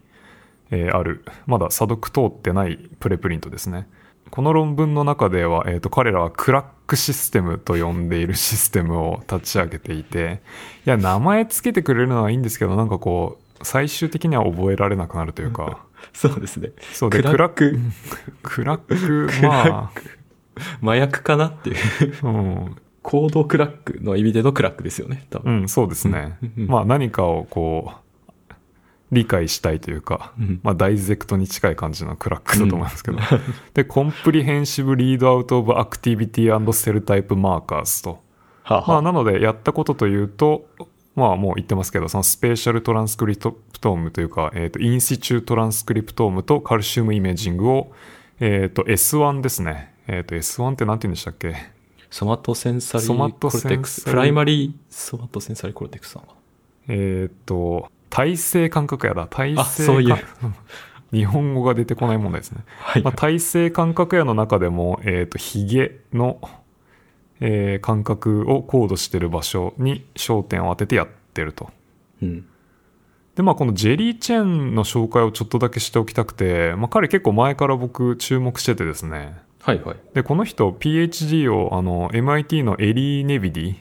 [0.71, 3.89] えある、まだ査読通ってないプレプリントですね。
[4.31, 10.41] この論文の中では、えっ、と、彼らは CRACK システムと呼んでいるシステムを立ち上げていて、
[10.85, 15.85] いや、名前つけてくれるのはいいんですけど、なんかこう、最終的には覚えられなくなるというか。
[16.13, 16.71] そうですね。
[16.93, 19.91] そうで、 CRACK。CRACK、 まあ。
[20.83, 21.77] 麻薬かなっていう。
[22.23, 22.77] うん。
[23.03, 25.61] code crack の意味での crack ですよね、多分。
[25.61, 26.39] うん、そうですね。
[26.57, 28.06] まあ何かをこう、
[29.13, 33.19] 理解したいというか、うん、まあ dissect に近い感じの crack だと思いますけど。
[33.19, 33.25] うん、
[33.75, 38.23] で、 comprehensive readout of activity cell type markers と。
[38.63, 40.69] はあはあ、まあなのでやったことというと、
[41.15, 43.41] まあもう言ってますけど、そのスペーシャルトランスクリプ
[43.81, 47.93] トームというか、えっ、ー、と、インシチュートランスクリプトームとカルシウムイメージングを、
[48.41, 49.95] えっ、ー、と、S1 ですね。
[50.09, 51.55] えっ、ー、と、S1 って何て言うんでしたっけ？
[52.11, 56.29] somatosensory cortex。primary somatosensory cortex さんは。
[56.89, 59.27] えっ、と、体性感覚野だ。
[59.27, 60.17] 体性そういう。
[61.13, 62.65] 日本語が出てこない問題ですね。
[62.79, 63.03] はい。
[63.03, 66.41] まあ、体性感覚野の中でも、えっ、と、ヒゲの、
[67.41, 71.69] えー、感覚をコードしてる場所に焦点を当ててやってると。
[72.23, 72.47] うん。
[73.35, 79.37] で、まあ、このジェリー・チェンの紹介をちょっとだけしておきたくて、まあ、彼結構前から僕注目しててですね。
[79.61, 79.97] はいはい。
[80.15, 83.75] で、この人、PhD を、あの、MIT のエリー・ネビディ、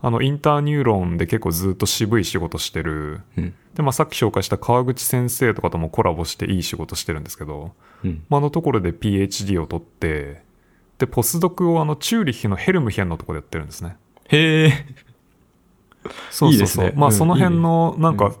[0.00, 3.20] あの、インターニューロンで結構ずっと渋い仕事してる。
[3.36, 7.72] うん、で、まあ、さっき紹介した川口先生とかともコラボしていい仕事してるんですけど、
[8.04, 10.42] うん、まあ、のところで PhD を取って、
[10.98, 13.96] で、ポスドクをあの、チューリッヒのヘルムヒェンのところでやってるんですね。
[14.28, 14.86] へえ。
[16.30, 16.84] そうそうそう。
[16.86, 18.32] ね、まあ、その辺の、なんか、うん、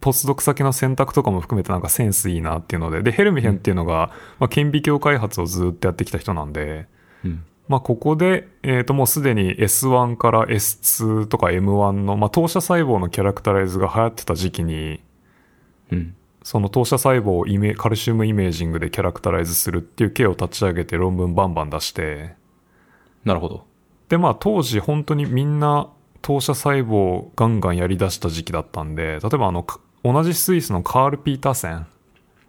[0.00, 6.86] ポスドク先の選択とかも含めてなんかセンスいいなっていうので、で、ヘルムヒェンっていうのが、まあ、顕微鏡開発をずっとやってきた人なんで、
[7.24, 15.00] うん、まあ、ここで、えっ、ー、と、もうすでに S1 から S2 とか M1 の、まあ、当社細胞のキャラクタライズが流行ってた時期に、
[15.92, 22.36] うん、その当社細胞をイメカルシウムイメージングでキャラクタライズするっていう系を立ち上げて論文バンバン出して。
[23.24, 23.66] なるほど。
[24.08, 25.90] で、まあ当時本当にみんな
[26.22, 29.66] 当社細胞をガンガンやり出した時期だったんで、例えばあの、
[30.02, 31.86] 同じスイスのカール・ピーターセン。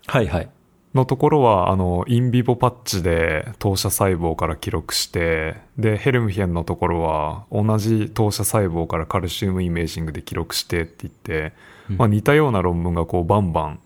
[0.07, 0.49] はいはい。
[0.95, 11.53] のところは、あの、インビボパッチで当社細胞から記録して、で、ヘルムヒェンのところは、同じ当社細胞からカルシウムイメージングで記録してって言って、
[11.89, 13.79] うん、まあ似たような論文がこうバンバン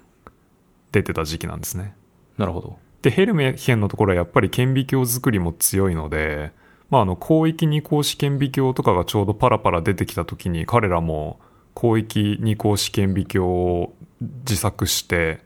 [0.94, 1.94] 出てた時期なんですね。
[2.38, 2.78] なるほど。
[3.02, 6.52] で、ヘルメヒェンのところはやっぱり顕微鏡作りも強いので、
[6.90, 11.40] まあ、あの、広域二光子顕微鏡とかがちょうどパラパラ出てきた時に彼らも
[11.76, 15.40] 広域二光子顕微鏡を自作して、うん、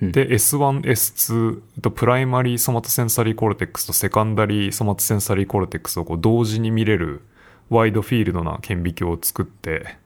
[0.00, 7.22] で、S1、S2 と primary somatosensory cortex と secondary somatosensory cortex をこう同時に見れる
[7.68, 9.96] ワイドフィールドな顕微鏡を作って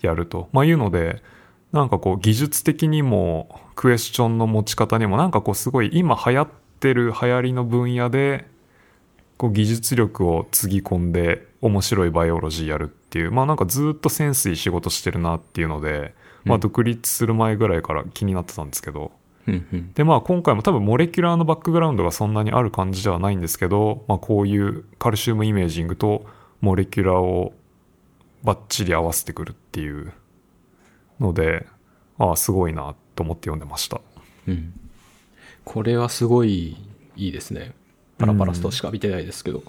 [0.00, 1.22] やると、まあ、いうので、
[1.72, 6.48] なんかこう技術的にもクエスチョンの持ち方にもなんかこうすごい今流行っ
[6.80, 8.46] てる流行りの分野で
[9.36, 16.14] こう技術力をつぎ込んで面白いバイオロジーやるっていうまあなんかずっとセンスいい仕事してるなっていうので、
[16.44, 19.12] まあ独立する前ぐらいから気になってたんですけど、
[19.94, 26.26] でまあ今回も多分モレキュラーのバックグラウンドがそんなにある感じではないんですけど、まあ、こういうカルシウムイメージングと
[26.60, 27.54] モレキュラーを
[28.42, 30.12] バッチリ合わせてくるっていう
[31.20, 31.66] ので、
[32.18, 34.00] ああ、すごいなと思って読んでました。
[34.46, 34.72] うん。
[35.64, 36.76] これはすごい
[37.16, 37.74] いいですね。
[38.16, 39.58] パラパラスとしか見てないですけど。
[39.58, 39.64] うん、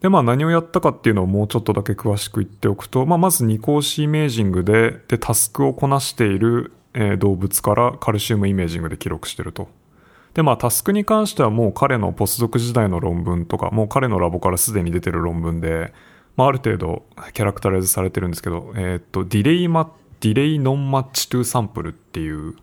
[0.00, 9.68] で、まあ何をやったかっていうのをもうちょっとだけ詳しく言っておくと、まあまず二光子イメージングで、で、タスクをこなしている、えー、動物からカルシウムイメージングで記録してると。
[10.32, 15.92] で、まあタスクに関してはもう彼のポスドク時代の論文とか、もう彼のラボからすでに出てる論文で、
[16.36, 22.54] まあ、ある程度キャラクタライズされてるんですけど、えっ、と、ディレイマ、ディレイノンマッチトゥサンプルっていう、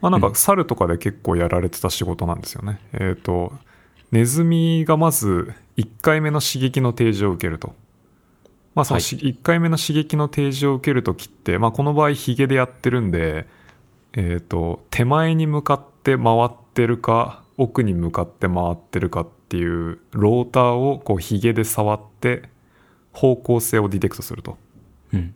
[0.00, 2.80] まあなんか猿とかで結構やられてた仕事なんですよね。
[2.92, 3.52] えっ、と、
[4.12, 7.74] ネズミがまず1回目の刺激の提示を受けると。
[8.74, 13.46] まあそのし、1回目の刺激の提示を受けるときって、まあこの場合ヒゲでやってるんで、
[14.14, 22.48] えっ、と、手前に向かって回ってるか、奥に向かって回ってるかっていうローターをこうヒゲで触って
[23.12, 24.58] 方向性をディテクトすると。
[25.12, 25.34] うん。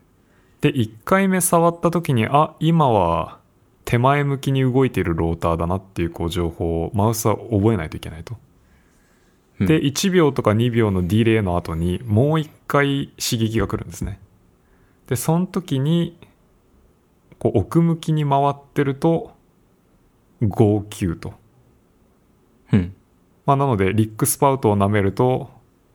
[0.61, 3.39] で、1回目触った時に、あ、今は
[3.85, 8.37] 手前向きに動いているローターだなっていうこう情報をマウスは覚えないといけないと。
[9.61, 14.21] うんで、1秒とか2秒のディレイの後にもう1回刺激が来るんですね。
[15.09, 16.17] で、その時に、
[17.39, 19.33] こう奥向きに回ってると、
[20.43, 21.35] 号泣と。
[22.73, 22.95] うん。
[23.47, 25.51] まあ、なので、リックスパウトを舐めると、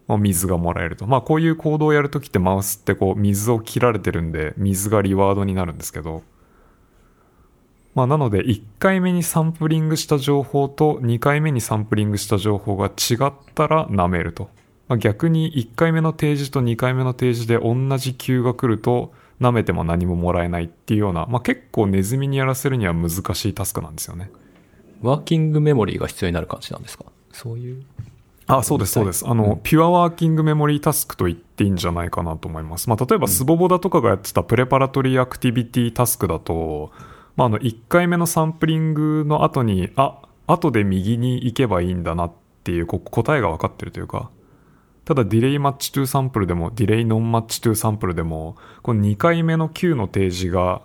[0.07, 1.05] まあ水がもらえると。
[1.05, 6.23] まあ、こういう行動をやるときってマウスってこう、水を切られてるんで、水がリワードになるんですけど、
[7.95, 14.49] まあ、なので、1回目にサンプリングした情報と2回目にサンプリングした情報が違ったら舐めると。
[14.87, 24.31] まあ、逆に1回目の提示と2回目の提示で同じ級が来ると、舐めても何ももらえないっていうような、まあ、結構ネズミにやらせるには難しいタスクなんですよね。
[25.01, 27.05] ワーキングメモリーが必要になる感じなんですか？
[27.31, 27.83] そういう。
[28.45, 29.27] あ、そうです、そうです。
[29.27, 32.89] あの、ピュアワーキングメモリータスクと言っていいんじゃないかなと思います。
[32.89, 36.91] まあ、例えば、スボボダとかがやってたプレパラトリーアクティビティタスクだと、
[37.35, 42.31] まあ、あの、1回目のサンプリングの後に、あ、後で右に行けばいいんだなっ
[42.63, 44.29] ていう、答えが分かってるというか、
[45.05, 50.81] ただ、ディレイマッチトゥーサンプルでも、ディレイノンマッチトゥーサンプルでも、この2回目の Q の提示が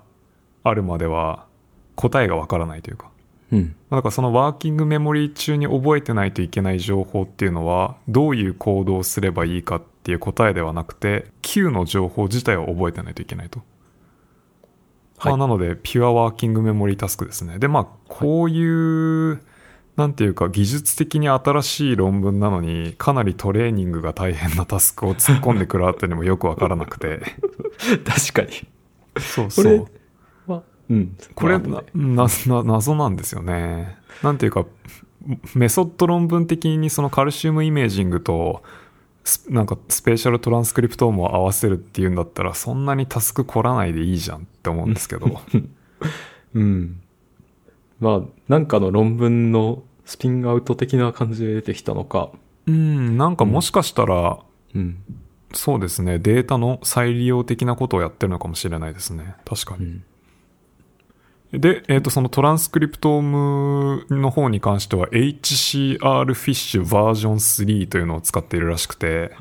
[0.64, 1.46] あるまでは、
[1.94, 3.10] 答えが分からないというか。
[3.50, 3.74] うん。
[3.90, 13.62] だからそのワーキングメモリー中に覚えてないといけない情報っていうのはどういう行動をすればいいかっていう答えではなくて Q の情報自体を覚えてないといけないと。
[15.18, 17.58] はいまあ、なのでピュアワーキングメモリータスクですね。
[17.58, 19.42] でまあこういう、
[19.96, 27.20] なんていうか技術的に新しい論文なのにかなりトレーニングが大変なタスクを突っ込んでくるあたりもよくわからなくて。
[28.06, 28.68] 確かに。
[29.20, 29.84] そうこれ
[30.46, 31.16] は、うん。
[31.34, 33.98] これまあな、な、な、謎なんですよね。
[34.22, 34.66] なんていうか、
[35.54, 38.87] メソッド論文的にそのカルシウムイメージングと、ス
[39.48, 45.40] なんかスペーシャルトランスクリプトームを合わせるっていうんだったら、そんなにタスク凝らないでいいじゃんって思うんですけど。
[46.54, 47.00] うん。
[48.00, 52.30] まあ、なんかの論文のスピンアウト的な感じで出てきたのか。
[52.66, 54.38] うん、なんかもしかしたら、
[54.74, 54.98] うん。
[55.52, 59.34] そうですね、データの再利用的なことをやってるのかもしれないですね。
[59.44, 59.86] 確かに。
[59.86, 60.04] うん。
[61.52, 69.32] で、えっ、と、そのトランスクリプトームの方に関しては HCR フィッシュバージョン3というのを使っているらしくて、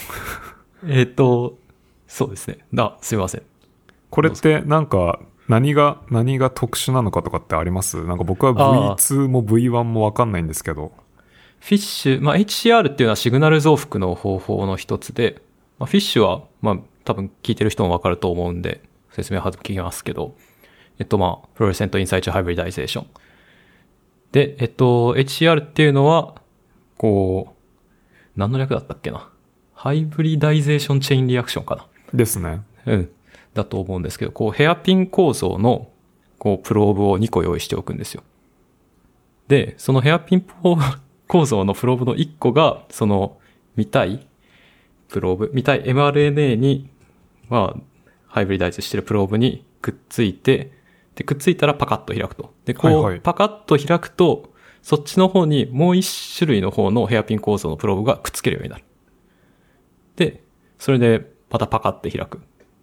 [0.88, 1.58] えっ、と、
[2.06, 2.58] そうですね。
[2.72, 3.42] だ、すいません。
[4.10, 8.04] これってなんか何が、何が特殊なのかとかってあります？
[8.04, 10.92] なんか僕はあー V2 も V1 もわかんないんですけど。
[11.60, 15.42] FISH、まあ、HCR っていうのはシグナル増幅の方法の一つで、
[15.78, 20.36] まあ、 FISH は、まあ、多分聞いてる人もわかると思うんで、説明は省きますけど、
[20.98, 23.06] えっと、まあ、 fluorescent in situ hybridization。
[24.32, 26.34] で、えっと、HCR っていうのは、
[26.96, 29.30] こう、何の略だったっけな？
[29.74, 31.86] hybridization chain reaction かな？
[32.12, 32.62] ですね。
[32.86, 33.10] うん。
[33.54, 35.90] だと思うんですけど、こう、ヘアピン構造の、
[36.38, 38.22] こう、プローブを2個用意しておくんですよ。
[39.48, 40.76] で、そのヘアピンポ
[41.26, 43.38] 構造のプローブの1個が、その、
[43.76, 44.26] 見たい
[45.08, 46.90] プローブ、見たい mRNA に、
[47.48, 47.80] まあ、
[48.26, 50.77] hybridize してるプローブにくっついて、
[51.18, 52.54] で、くっついたらパカッと開くと。
[52.64, 54.52] で、こう、パカッと開くと、
[54.82, 58.84] そっちの方にもう一種類の方のヘアピン構造のプローブがくっつけるようになる。
[60.14, 60.44] で、
[60.78, 62.40] それで、またパカって開く。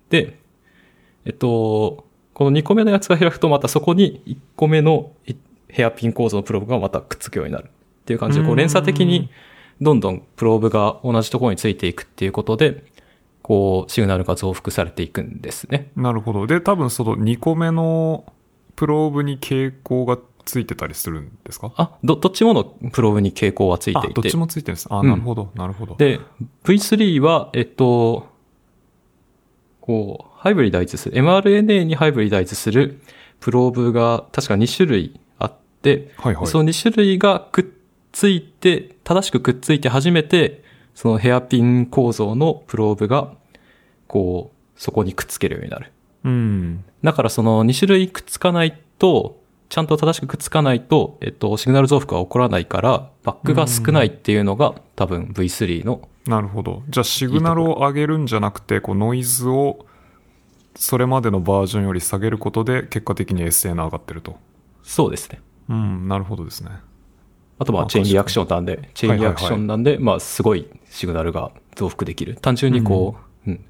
[0.09, 0.37] で、
[1.23, 5.35] えっと、この2個目のやつが開くと、またそこに1個目のい
[5.69, 7.69] ヘアピン構造のプローブがまたくっつくようになる。
[8.01, 9.29] っていう感じで、こううん連鎖的に
[9.79, 12.83] どんどんプローブが同じところについていくっていうことで、
[13.45, 15.91] こう、シグナルが増幅されていくんですね。
[15.95, 16.47] なるほど。
[16.47, 18.33] で、多分その2個目の
[18.75, 21.71] プローブに傾向がついてたりするんですか？
[21.77, 24.35] あ、ど、どっちものプローブに傾向はついてい、てあどっち。
[24.35, 24.87] もついてるんです。
[24.89, 25.95] あ、うんなるほど、なるほど。
[25.95, 26.19] で、
[26.63, 28.25] V3 は、えっと、
[29.79, 32.99] こう、ハイブリダイズする、mRNA にハイブリダイズする
[33.39, 36.47] プローブが確か2種類あって、はいはい。
[36.47, 37.65] その2種類がくっ
[38.11, 40.64] ついて、正しくくっついて初めて、
[40.95, 43.33] そのヘアピン構造のプローブが、
[44.07, 45.91] こう、そこにくっつけるようになる。
[46.23, 46.83] うん。
[47.03, 49.39] だからその2種類くっつかないと、
[49.69, 56.83] ちゃんと正しくくっつかないと、えっと、シグナル増幅が起こらないから、バックが少ないっていうのが多分 V3 の、なるほど。
[56.89, 59.85] じゃあシグナルを上げるんじゃなくて、こうノイズを
[60.75, 64.37] それまでのバージョンより下げることで結果的に SN 上がってると。
[64.83, 65.41] そうですね。
[65.69, 66.71] うん、なるほどですね。
[67.57, 72.37] あとまああチェーンリアクションなんで、チェーンリアクションなんで、まあすごいシグナルが増幅できる。
[72.41, 73.65] 単純にこう、うん、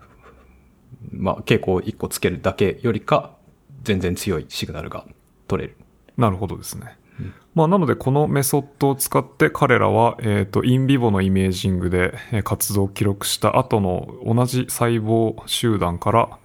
[1.11, 3.35] まあ傾向を1個つけるだけよりか、
[3.83, 5.05] 全然強いシグナルが
[5.47, 5.75] 取れる。
[6.17, 6.97] なるほどですね。
[7.55, 16.37] まあ、なのでこのメソッドを使って彼らは、えっ、と、インビボのイメージングでえー活動を記録した後の同じ細胞集団から、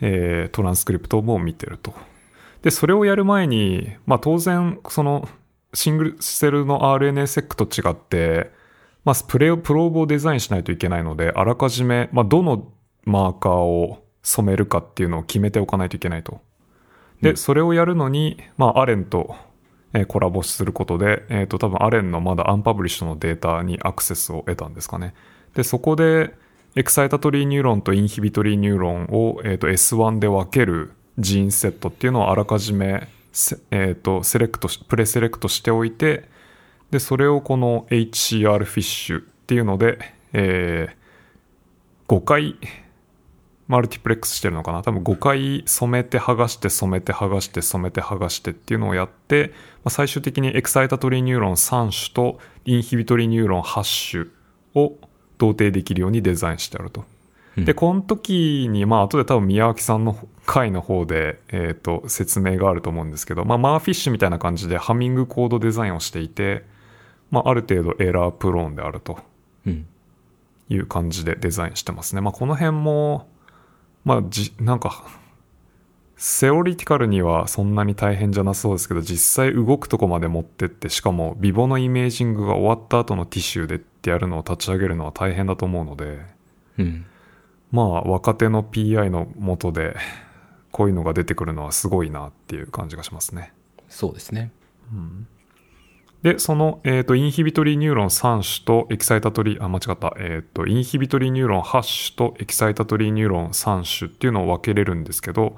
[0.00, 1.94] えートランスクリプトも見てると。
[2.62, 5.28] で、それをやる前に、まあ当然、その
[5.74, 8.50] single cell の RNA-seq と違って、
[9.08, 12.70] まあプレプローブをデザインしないといけないので、あらかじめ、まあどの
[13.06, 16.42] マーカーを染めるかっていうのを決めておかないといけないと。
[17.22, 19.34] で、それをやるのに、まあ、アレンと、
[19.94, 25.14] えーコラボすることで、えっ、と、多分アレンのまだ unpublish のデータにアクセスを得たんですかね。
[25.54, 26.34] で、そこで、
[26.76, 36.28] excitatory neuron と inhibitory neuron を、えっ、と、S1 で分けるgene set っていうのをあらかじめ、せえっ、と、 select し、 preselect しておいて、
[36.90, 39.98] で、それをこの HCR フィッシュっていうので、
[40.32, 40.98] えー
[42.08, 42.56] 5回
[43.66, 44.82] multiplex してるのかな？
[44.82, 49.52] 多分5回染めて剥がして染めて剥がして染めて剥がしてっていうのをやって、
[49.84, 54.94] まあ、最終的に excitatory neuron 3種と inhibitory neuron 8種を
[55.36, 57.02] 同定できるようにデザインしてあると。
[57.02, 60.16] うんで、この時に、まあ、後で多分宮脇さんの
[60.46, 66.64] 回の方で、えっ、と、説明があると思うんですけど、まあ、 MERFISH みたいな感じで Hamming code design をしていて、
[67.30, 69.18] まあ、ある程度 error prone であると。
[69.66, 69.86] うん。
[70.70, 72.20] いう感じでデザインしてますね。
[72.20, 73.28] まあ、この辺も、
[74.04, 75.04] まあ、じ、なんか、
[76.16, 86.18] theoretical にはそんなに大変じゃなそうですけど、実際動くとこまで持ってって、しかも vivo のイメージングが終わった後の tissue でってやるのを立ち上げるのは大変だと思うので、
[86.78, 87.06] うん。
[87.70, 89.96] まあ、若手の PI の下で、
[90.72, 93.52] こういうのが出てくるのはすごいなっていう感じがしますね。
[93.88, 94.50] そうですね。
[96.22, 100.14] で、その、えっ、と、 inhibitory ニューロン3種と excitatory、あ、間違った。
[100.18, 105.56] えっ、と、 inhibitory ニューロン8種と excitatory ニューロン3種っていうのを分けれるんですけど、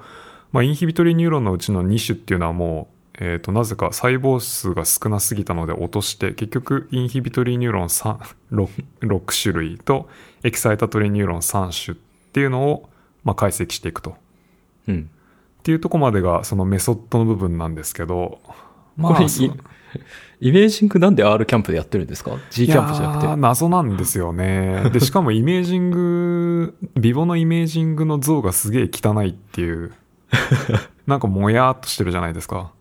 [0.52, 2.88] まあ、 inhibitory ニューロンのうちの2種っていうのはも
[3.18, 8.18] う、えっ、と、なぜか細胞数が少なすぎたので落として、結局、 inhibitory ニューロン3、
[8.52, 8.68] 6,
[9.00, 10.10] 6種類と
[10.42, 11.98] excitatory ニューロン3種っ
[12.32, 12.90] ていうのを、
[13.24, 14.16] まあ、解析していくと。
[14.88, 15.10] うん。
[15.60, 18.40] っていうとこまでがそのメソッドの部分なんですけど、
[18.96, 19.26] まこれ、
[20.40, 23.36] イメージングなんで R キャンプでやってるんですか ?G キャンプじゃなくて。
[23.36, 24.88] 謎なんですよね。
[24.90, 29.92] で、 しかもイメージング、 vivo のイメージングの像がすげえ汚いっていう、
[31.06, 32.72] なんかもやーっとしてるじゃないですか。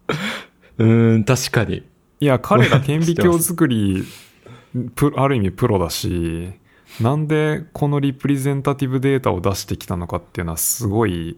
[0.78, 1.84] うーん、確かに。
[2.22, 4.06] いや、彼が顕微鏡作り、
[4.96, 6.54] プある意味プロだし、
[7.02, 11.38] なんでこのリプレゼンタティブデータを出してきたのかっていうのはすごい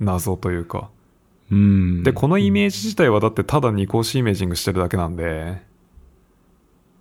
[0.00, 0.90] 謎というか。
[1.50, 2.02] うん。
[2.02, 5.62] で、このイメージ自体はだってただ二項子イメージングしてるだけなんで、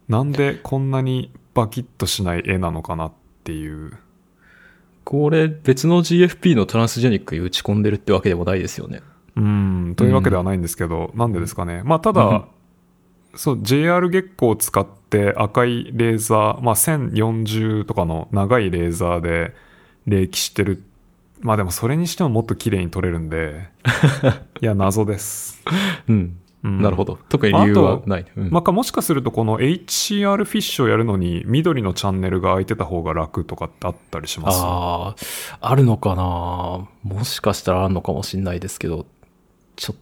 [0.07, 3.97] なんでこんなにバキッとしない絵なのかなっていう。
[5.03, 9.01] これ別の GFP のトランスジェニックに打ち込んでるってわけでもないですよね。
[9.35, 11.83] うん、というわけではないんですけど、なんでですかね。
[11.83, 12.45] まあ、ただ、
[13.35, 19.53] そう、JR 月光を使って赤いレーザー、まあ、1040とかの長いレーザーで
[20.07, 20.83] 冷気してる。
[21.41, 23.69] まあでもそれにしてももっと綺麗に撮れるんで、
[24.61, 25.61] いや、謎です。
[26.07, 26.37] うん。
[26.63, 27.19] うんなるほど。
[27.29, 28.25] 特に理由はない。
[28.35, 34.59] うんまあ、かもしかするとこの HCR フィッシュをやるのに緑のチャンネルが空いてた方が楽とかってあったりします？
[34.63, 35.15] あ
[35.61, 36.87] あ、あるのかな？
[37.03, 39.05] もしかしたらあるのかもしれないですけど、
[39.75, 39.99] ちょっ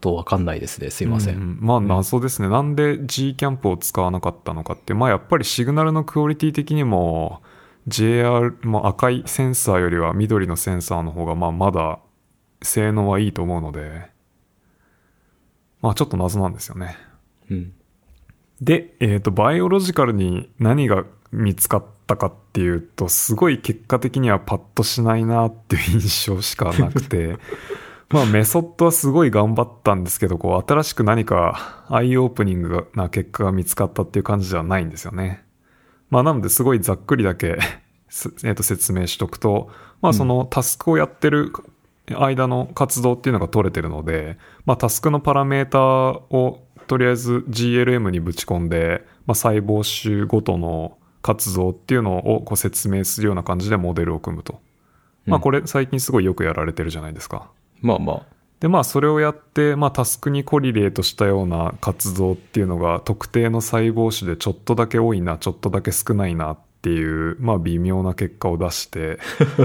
[0.00, 0.90] とわかんないですね。
[0.90, 1.34] すいません。
[1.34, 7.42] うんまあ謎ですね、なんで G キャンプを使わなかったのかってまあやっぱりシグナルのクオリティ的にも
[7.88, 11.98] JR も赤いセンサーよりは緑のセンサーの方がまあまだ
[12.62, 14.08] 性能はいいと思うので
[15.80, 16.96] まあちょっと謎なんですよね
[17.50, 17.72] うん。
[18.60, 27.38] で、えっ、と、バイオロジカルに何が見つかったかっていうと、すごい結果的にはパッとしないなっていう印象しかなくて、
[28.10, 35.44] まあメソッドはすごい頑張ったんですけど、こう新しく何かアイオープニングな結果が見つかったっていう感じではないんですよね。
[36.12, 37.58] まあなのですごいざっくりだけ
[38.10, 39.70] すえっと説明しとくと、
[40.02, 41.54] まあそのタスクをやってる
[42.14, 44.36] 間の活動っていうのが取れてるので、
[44.66, 54.60] まあタスクのパラメータをとりあえず GLM にぶち込んで、まあ細胞種ごとの活動っていうのをこう説明するような感じでモデルを組むと。
[55.24, 57.50] まあこれ最近すごいよくやられてるじゃないですか。
[57.80, 58.26] まあまあ、
[58.62, 69.18] でまあそれをやって、まあ、タスクにコリレートしたような活動っていうのが特定の細胞種でちょっとだけ多いなちょっとだけ少ないなっていう、まあ、微妙な結果を出して。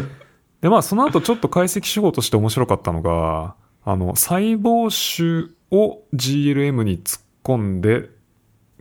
[0.62, 3.54] でまあその後ちょっと解析手法として面白かったのが
[3.86, 8.10] あの細胞種を GLM に突っ込んで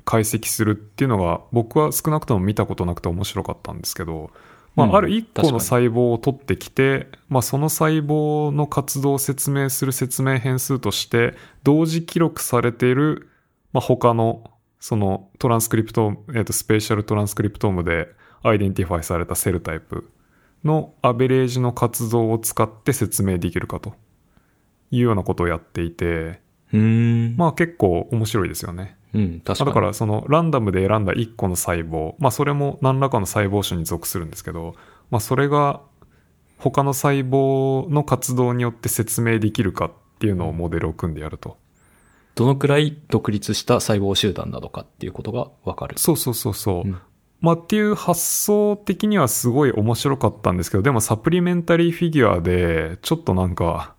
[0.06, 4.30] 解析するっていうのが僕は少なくとも見たことなくて面白かったんですけど、
[4.76, 4.96] まあ、うん。
[4.96, 13.28] ある一個の細胞を取ってきて、まあ、その細胞の活動を説明する説明変数として同時記録されている、
[13.72, 14.44] まあ、他の
[14.78, 18.08] そのトランスクリプトえーとスペーシャルトランスクリプトームで
[18.42, 20.10] identify された cell type
[20.64, 23.94] のアベレージの活動を使って説明できるかと
[24.90, 26.40] いうようなことをやっていて、
[26.72, 27.36] うーん。
[27.36, 28.96] まあ結構面白いですよね。
[29.14, 29.66] うん、確かに。
[29.66, 34.74] まあだからそのランダムで選んだ1個の細胞、まあそれも何らかの細胞種に属するんですけど、
[35.10, 35.80] まあそれが
[36.58, 41.56] 他の細胞の活動によって説明できるかっていうのをモデルを組んでやると。
[42.34, 45.98] どのくらい独立した細胞集団なのかっていうことがわかる。
[45.98, 46.88] そうそうそうそう。
[46.88, 46.98] うん
[47.40, 53.94] まあっていう発想的にはすごい面白かったんですけど、でもサプリメンタリーフィギュアでちょっとなんか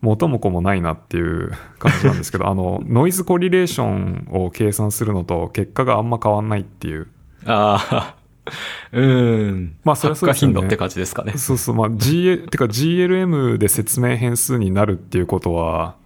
[0.00, 7.08] 元も子もないなっていう感じなんですけど、 あの、ノイズコリレーションを計算するのと結果があんま変わんないっていう。
[7.44, 8.16] ああ、
[8.92, 9.76] うーん。
[9.84, 11.32] まあそれはそうですよね頻度って感じですかね。
[11.36, 15.96] そうそう、まあ GA、てか GLM で説明変数になるっていうことは、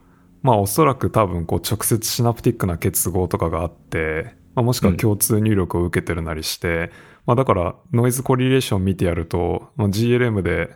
[0.43, 6.91] まあおそらく多分こう直接シナプティックな結合とかがあって、まあ、もしくは共通入力を受けてるなりして、
[7.27, 10.75] まあだからノイズコリレーション見てやると、まあ、GLM で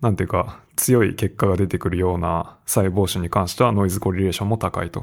[0.00, 5.00] なんていうか強い結果が出てくるような細胞種に関してはノイズコリレーションも高いと。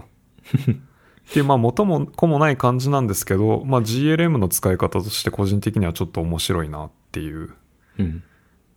[1.30, 7.56] っていうまあ元も子もない感じなんですけど、まあ GLM の使い方として個人的にはちょっと面白いなっていう
[7.98, 8.24] うん。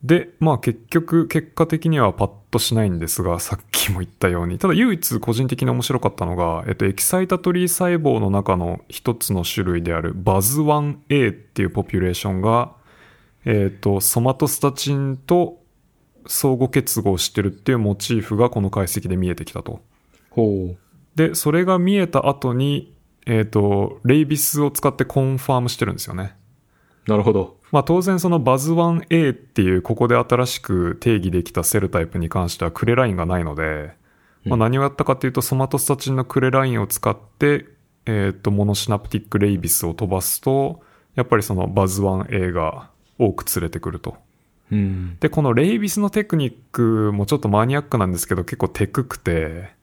[0.02, 12.72] で、まあ結局、結果的にはパッとしないんですが、さっきも言ったように、ただ唯一個人的に面白かったのが、えっと、エキサイタトリー細胞の中の一つの種類であるバズ 1A っていうポピュレーションが、
[13.44, 15.60] えっと、ソマトスタチンと
[16.28, 19.80] 相互結合してるっていうモチーフがこの解析で見えてきたと。
[20.30, 20.76] ほう。
[21.16, 22.94] で、それが見えた後に、
[23.26, 26.36] えっと、レイビスを使ってコンファームしてるんですよね。
[27.06, 27.56] なるほど。
[27.72, 33.94] まあ当然そのバズ 1A っていうここで新しく定義できたセルタイプに関してはクレラインがないので、
[34.44, 37.66] まあ何をやったかっていうとソマトスタチンのクレラインを使って、
[38.06, 40.80] えっと、モノシナプティックレイビスを飛ばすと、
[41.14, 44.16] やっぱりそのバズ 1A が多く連れてくると。
[44.70, 45.16] うん。
[45.20, 49.74] で、このレイビスのテクニックもちょっとマニアックなんですけど結構テクくて。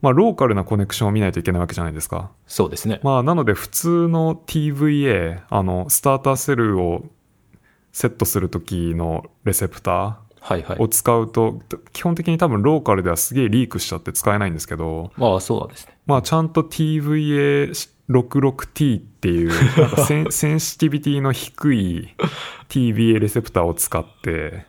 [0.00, 2.30] まあローカルなコネクションを見ないといけないわけじゃないですか。
[2.46, 3.00] そうですね。
[3.02, 7.04] まあ、なので普通の TVA、あの、スターターセルを
[7.92, 10.27] セットするときのレセプター
[10.78, 10.88] を。
[10.88, 11.60] 使うと、
[11.92, 15.96] 基本的に多分ローカルではすげえリークしちゃって使えないんですけど、まあそうですね。
[16.06, 19.50] まあ、ちゃんと TVA66T っていう、
[20.06, 22.14] セン sensitivity の低い
[22.68, 24.66] TVA レセプターを使って、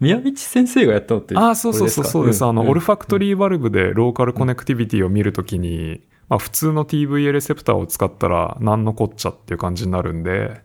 [0.00, 2.44] 宮道先生がやったのってああ、そうそうそうそうです。
[2.44, 10.58] あの、 olfactory bulb で local connectivity を見るときに、まあ普通の TVA レセプターを使ったら何のこっちゃっていう感じになるんで、うん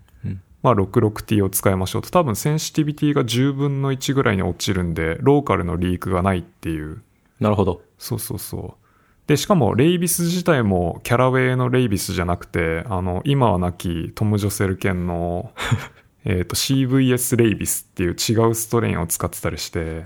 [0.64, 2.10] まあ 66T を使いましょうと。
[2.10, 7.04] 多分センシティビティが10分の1ぐらいに落ちるんで、ローカルのリークがないっていう。
[7.40, 7.82] なるほど。
[8.00, 8.84] そうそうそう。
[9.28, 15.52] で、しかもレイビス自体もキャラウェイのレイビスじゃなくて、あの、今は亡きトム・ジョセル犬の、
[16.26, 20.06] えっと CVS レイビスっていう違うストレインを使ってたりして、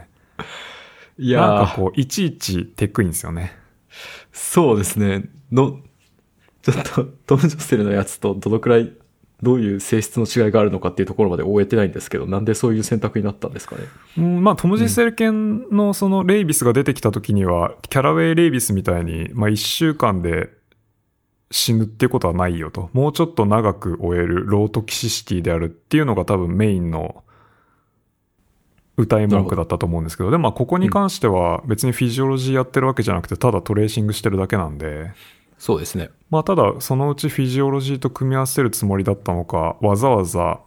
[1.19, 3.55] いなんかこう、いちいちテクいんですよね。
[4.31, 5.29] そうですね。
[5.51, 5.79] の、
[6.61, 8.91] ちょっと、トム・ジョセルのやつとどのくらい、
[9.43, 13.83] どういう性質の違いがあるのかっていうところまで終えてないんですけど、なんでそういう選択になったんですかね？
[14.17, 20.49] うん、まあ、トム・ジセル犬のそのレイビスが出てきた時には、キャラウェイ・レイビスみたいに、まあ、一週間で
[21.51, 22.89] 死ぬっていうことはないよと。
[22.93, 27.23] もうちょっと長く追える low toxicity であるっていうのが多分メインの
[28.97, 35.11] 謳い文句だったと思うんですけど、でもまあここに関しては別に physiology やってるわけじゃなくて、ただ tracing してるだけなんで、
[35.57, 36.09] そうですね。
[36.29, 40.61] まあただそのうち physiology と組み合わせるつもりだったのか、わざわざ、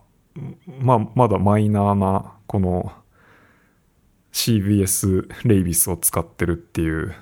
[0.81, 2.93] まあまだマイナーなこの
[4.33, 7.15] CBS レイビスを使ってるっていう、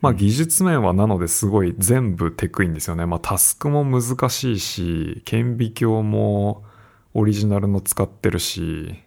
[0.00, 3.06] まあ技術面はなのですごい全部テクいんですよね。
[3.06, 6.64] まあタスクも難しいし、顕微鏡も
[7.14, 9.02] オリジナルの使ってるし、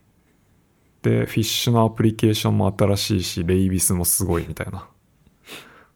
[1.01, 4.88] で、フィッシュのアプリケーションも新しいし、レイビスもすごいみたいな。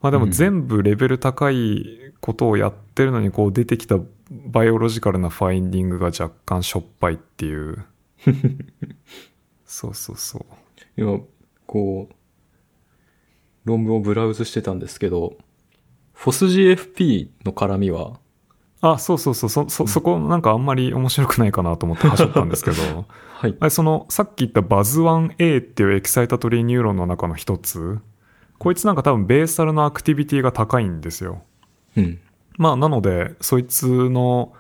[0.03, 3.97] まあでも全部レベル高いことをやってるのにこう出てきた
[4.29, 7.85] バイオロジカルなファインディングが若干しょっぱいっていう。
[9.65, 10.45] そうそうそう。
[10.97, 11.19] 今、
[11.65, 12.15] こう、
[13.63, 15.37] 論文を browse してたんですけど、
[16.17, 18.19] fosGFP の絡みは、
[18.81, 23.05] あ、そうそうそう、そ、そ、そこなんかあんまり面白くないかなと思って端折ったんですけど、
[23.39, 23.71] はい。
[23.71, 27.99] その、さっき言ったバズ 1A っていう excitatory ニューロンの中の一つ、
[28.63, 31.43] こいつなんか多分 basal の activity が高いんですよ。
[31.97, 32.19] うん。
[32.57, 34.53] まあ、なので、そいつの、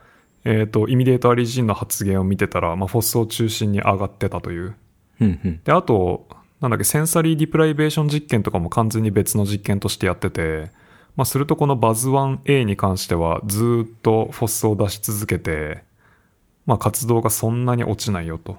[0.43, 4.75] えっ、と、 immediate early gene の発現を見てたら、まあ、 fos を中心に上がってたという。
[5.21, 5.61] うん、うん。
[5.63, 6.27] で、あと、
[6.59, 10.71] なんだっけ、 sensory deprivation 実験とかも完全に別の実験としてやってて、
[11.15, 15.83] まあ、するとこのバズ 1A に関しては、ずーっと fos を出し続けて、
[16.65, 18.57] まあ、活動がそんなに落ちないよと。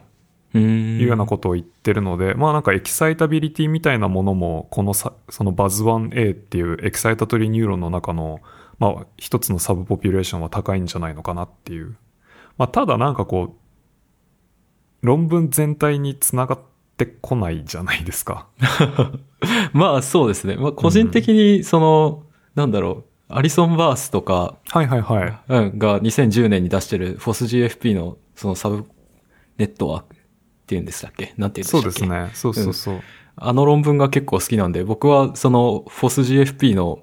[0.59, 8.40] いうようなことを言ってるので、まあなんか excitability みたいなものも、このさ、そのバズ 1A っていう excitatory ニューロンの中の、
[8.78, 11.96] まあ一つの subpopulation は高いんじゃないのかなっていう。
[12.57, 13.57] まあただなんかこ
[15.02, 16.61] う、論文全体につながっ
[16.96, 18.46] てこないじゃないですか。
[19.72, 20.57] まあそうですね。
[20.57, 22.22] まあ個人的にその、
[22.55, 25.40] なんだろう、アリソン・バースとか、はいはいはい。
[25.48, 28.84] うん、が2010年に出してる FOSGFP のそのサブ
[29.59, 30.13] ネットワーク
[30.64, 31.34] っていうんでしたっけ？
[31.36, 32.06] なんて言うんでしたっけ？
[32.06, 32.30] そうですね。
[32.34, 33.00] そうそうそう。
[33.36, 37.02] あの論文が結構好きなんで、僕はその FOSGFP の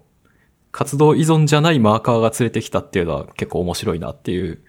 [0.72, 4.62] 活動依存じゃないマーカーが連れてきたっていうのは結構面白いなっていう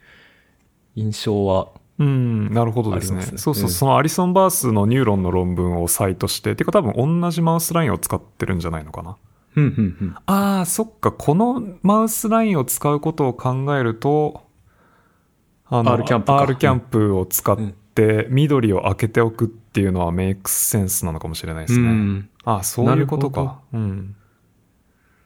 [0.97, 1.68] 印象は、
[1.99, 3.22] うん、なるほどですね。
[3.22, 9.16] そうそう、うんそのアリソン・バースのニューロンの論文を cite して、てか多分同じ mouse line を使ってるんじゃないのかな？
[9.55, 10.14] うん、うん、うん。
[10.26, 11.12] ああ、そっか。
[11.12, 14.43] この mouse line を使うことを考えると、
[15.66, 17.57] あ R キャンプか R キャンプを使っ
[17.95, 21.88] て、緑を開けておくっていうのは make sense なのかもしれないですね。
[21.88, 23.61] うんああ、そういうことか。
[23.72, 24.16] うん。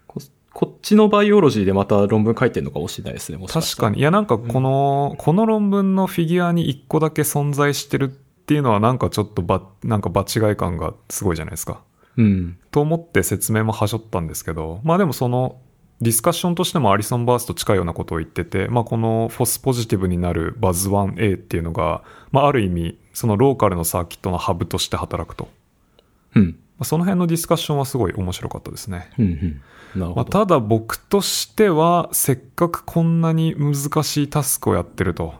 [0.06, 0.20] こ
[0.52, 3.98] こっちのバイオロジーでまた論文書いてるのかもしれないですね、もしか確かに。
[3.98, 11.82] いや、なんかこの、この論文のフィギュアに一個だけ存在してるっていうのはなんかちょっとば、なんか場違い感がすごいじゃないですか。
[12.16, 12.58] うん。
[12.70, 15.56] と思って説明もはしょったんですけど、まあでもその
[16.00, 25.48] ディスカッションとしてもアリソン・バースと近いようなことを言ってて、まあこのフォスポジティブになるバズ 1A っていうのが、まあある意味そのローカルのサーキットのハブとして働くと。
[26.34, 26.44] うん。
[26.44, 29.10] まあその辺のディスカッションはすごい面白かったですね。
[29.18, 29.40] うん、うん。
[29.98, 30.24] なるまあ、ほど。
[30.24, 35.34] ただ僕としては、せっかくこんなに難しいタスクをやってると。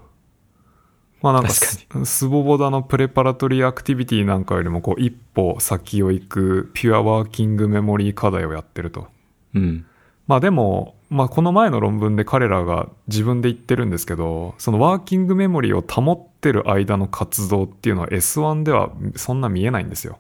[1.20, 9.08] まあなんかス、スボボダのプレパラトリーアクティビティなんかよりもこう一歩先を行くピュアワーキングメモリー課題をやってると。
[9.54, 9.84] うん。
[10.26, 20.18] まあでも、まあこの前の論文で彼らが自分で言ってるんですけど、そのワーキングメモリーを保ってる間の活動っていうのは S1 ではそんな見えないんですよ。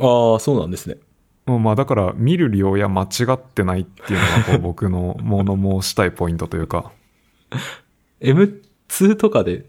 [0.00, 0.96] ああ、そうなんですね。
[1.46, 6.90] まあだから見る量や間違ってないっていうのがこう僕の物申したいポイントというか。
[8.20, 9.66] M2 とかで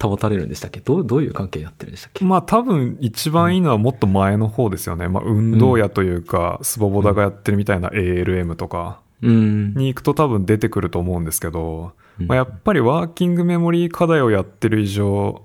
[0.00, 0.80] 保たれるんでしたっけ？
[0.80, 2.24] どう、どういう関係になってるんでしたっけ？
[2.24, 5.08] まあ多分一番いいのはもっと前の方ですよね。
[5.08, 9.74] まあ運動やというか、スボボダがやってるみたいな ALM とかうん。
[9.74, 15.42] に行くと多分出てくると思うんですけど、うんまあ、やっぱりワーキングメモリー課題をやってる以上、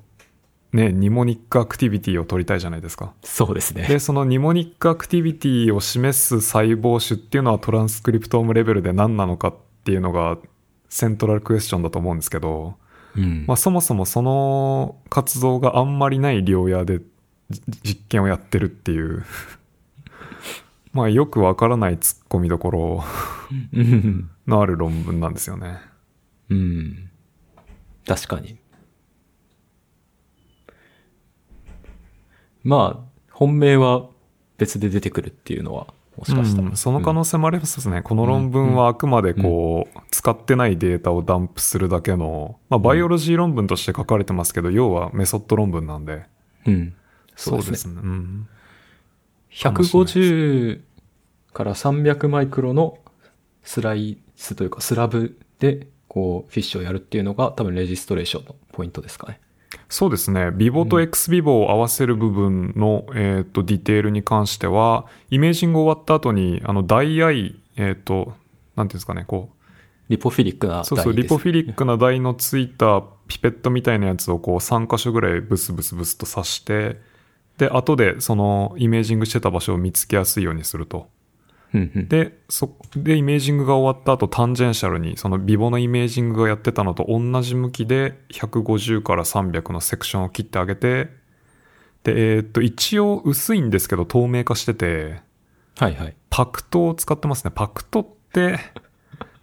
[0.72, 3.14] ね、ニモニックアクティビティを取りたいじゃないですか。
[3.24, 3.88] そうですね。
[3.88, 10.38] で、そのニモニックアクティビティを示す細胞種っていうのはトランスクリプトームレベルで何なのかっていうのが
[10.90, 12.76] セントラルクエスチョンだと思うんですけど、
[13.16, 13.46] うん。
[13.48, 17.00] まあそもそもその活動があんまりない量野で
[17.50, 19.24] じ実験をやってるっていう、
[20.94, 23.04] まあよくわからない突っ込みどころ
[23.74, 24.30] うん。
[24.48, 25.80] のある論文なんですよね。
[26.50, 27.10] うん。
[28.06, 28.58] 確かに。
[32.64, 34.08] まあ、本命は
[34.58, 35.88] 別で出てくるっていうのは、
[36.18, 36.70] もしかしたら。
[36.70, 38.02] うんその可能性もありますね。
[38.02, 46.26] この論文はあくまでこう、使ってないデータをダンプするだけの、まあバイオロジー論文として書かれてますけど、要はメソッド論文なんで。
[46.66, 46.94] うん。
[47.36, 47.96] そうですね。
[47.96, 48.02] ね。
[48.04, 48.48] うん。
[49.52, 50.82] 150
[51.54, 52.98] から300マイクロの
[53.64, 59.40] スライスというかスラブでこうフィッシュをやるっていうのが多分レジストレーションのポイントですかね。
[59.94, 60.50] そうですね。
[60.52, 68.34] ビボと X ビボを合わせる部分の、えっ、と、ディテールに関しては、イメージング終わった後に、あの、ダイアイ、えっ、と、
[68.76, 69.64] なんていうんですかね、こう、
[70.10, 77.00] リポフィリックな台ですそうそう、リポフィリックな台のついたピペットみたいなやつをこう3箇所ぐらいブスブスブスと刺して、
[77.60, 81.08] で、後でそのイメージングしてた場所を見つけやすいようにすると。
[81.74, 91.10] で、そ、で、イメージングが終わった後、 tangential に、その vivo のイメージングがやってたのと同じ向きで、150から300の section を切ってあげて、
[92.04, 95.22] で、えーっと、一応薄いんですけど透明化してて、
[95.78, 96.16] はいはい。
[96.30, 97.52] PACT を使ってますね。
[97.56, 98.60] PACT って、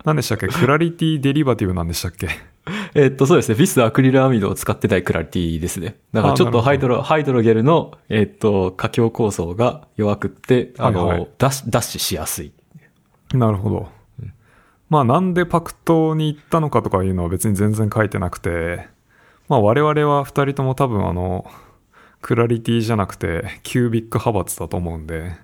[0.05, 0.47] 何でしたっけ？
[0.47, 2.29] CLARITY derivative なんでしたっけ？
[2.95, 3.55] えっと、そうですね。
[3.55, 5.97] ビスアクリルアミドを使ってない CLARITY ですね。
[6.13, 12.53] だからちょっとハイドロ、ハイドロゲルの、えっと、架橋構造が弱くって、あの、はいはいダッシュ、ダッシュしやすい。
[13.33, 13.89] なるほど。
[14.89, 18.89] まあなんでパクトに行ったのかとかいうのは別に全然書いてなくて、
[19.49, 21.49] まあ我々は二人とも多分あの、
[22.21, 25.37] クラリティじゃなくてキュービック派閥だと思うんで。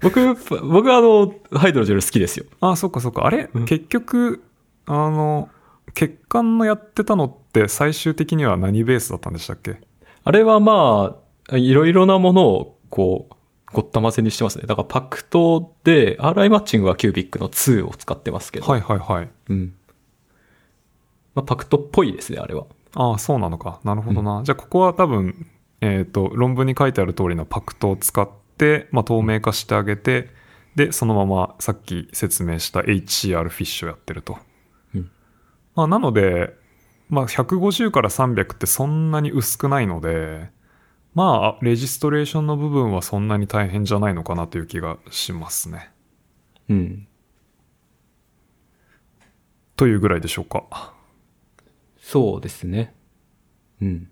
[0.00, 2.46] 僕、僕はあの、ハイドロジェル好きですよ。
[2.60, 3.24] ああ、そっかそっか。
[3.24, 4.42] あれ、うん結局、
[4.86, 5.48] あの、
[5.92, 9.76] 血管のやってたのって最終的には何ベースだったんでしたっけ？
[10.24, 11.16] あれはま
[11.50, 13.34] あ、いろいろなものを、こう、
[13.72, 14.66] ごったませにしてますね。
[14.66, 18.66] だからパクトで、RI マッチングはキュービックの2を使ってますけど。
[18.66, 19.28] はいはいはい。
[19.50, 19.74] うん。
[21.34, 22.64] まあ、パクトっぽいですね、あれは。
[22.94, 23.80] ああ、そうなのか。
[23.84, 24.42] なるほどな。
[24.44, 25.46] じゃあ、ここは多分、
[25.80, 30.30] えっ、と、論文に書いてある通りのパクトを使って、まあ、透明化してあげて、
[30.76, 34.38] で、そのままさっき説明した HCR フィッシュをやってると。
[35.76, 36.54] うんまあ、なので、
[37.08, 40.50] まあ、150から300ってそんなに薄くないので、
[41.14, 45.90] まあ、レジストレーションの部分はそんなに大変じゃないのかなという気がしますね。
[46.68, 47.08] うん。
[49.76, 50.94] というぐらいでしょうか。
[51.98, 52.94] そうですね。
[53.80, 54.10] うん。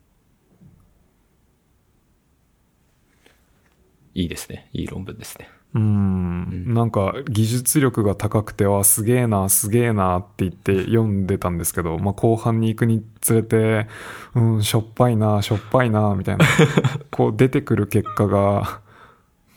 [4.15, 4.69] いいですね。
[4.73, 5.49] いい論文ですね。
[5.75, 13.89] うーんなんか技術力が高くてはすげえなすげえなって言って読んでたんですけど、まあ、後半に行くにつれて
[14.35, 16.45] うんしょっぱいなしょっぱいなみたいな
[17.11, 18.81] こう出てくる結果が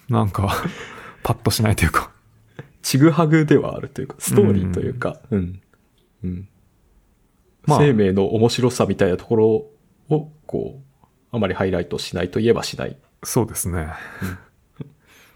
[0.09, 0.63] なんか
[1.23, 2.15] パッとしないというか
[2.85, 5.59] ちぐはぐではあるというか、ストーリーというか、うん。
[6.23, 6.47] うん。
[7.63, 9.47] まあ生命の面白さみたいなところ
[10.09, 12.95] を、こう、あまりハイライトしないといえばしない。
[13.23, 13.87] そうですね、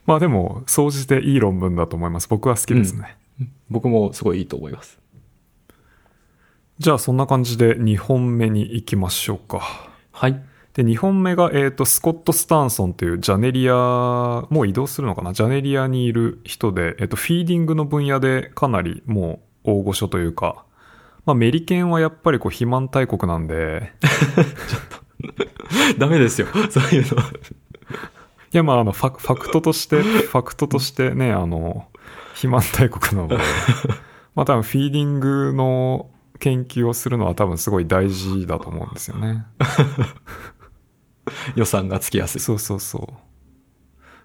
[0.10, 3.16] まあでも総じていい論文だと思います僕は好きですね、
[3.70, 4.98] 僕もすごいいいと思います。
[6.80, 10.42] じゃあそんな感じで2本目に行きましょうかはい。
[10.74, 13.74] で、2本目が、えっ、と、スコット・スタンソンというジャネリア、
[14.50, 15.32] もう移動するのかな？
[15.32, 20.66] ジャネリアにいる人で、えっ、と、フィーディングの分野でかなりもう大御所というか、
[21.28, 23.94] まあ、メリケンはやっぱりこう、肥満大国なんで、
[26.00, 26.48] ダメですよ。
[26.72, 27.22] そういうの。
[28.52, 31.88] いや、まあ、あの、ファファクトとして、 ファクトとしてね、あの、
[32.30, 33.38] 肥満大国なので、
[34.36, 39.46] まあ、多分、フィーディングの研究をするのは多分すごい大事だと思うんですよね。
[41.56, 42.42] 予算がつきやすい。
[42.42, 43.14] そうそうそう。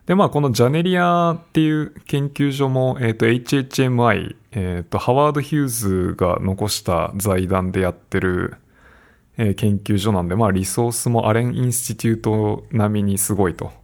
[0.06, 8.56] で、まあ、このジャネリアっていう研究所も、えっ、と、HHMI、えっ、と、ハワード・ヒューズが残した財団でやってる、
[9.36, 13.84] えー研究所なんで、まあ、リソースもアレン・インスティテュート並みにすごいと。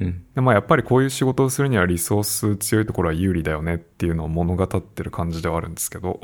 [0.00, 0.24] うん。
[0.34, 6.20] で、まあ、やっぱりこういう仕事をするにはリソース強いところは有利だよねっていうのを物語ってる感じではあるんですけど、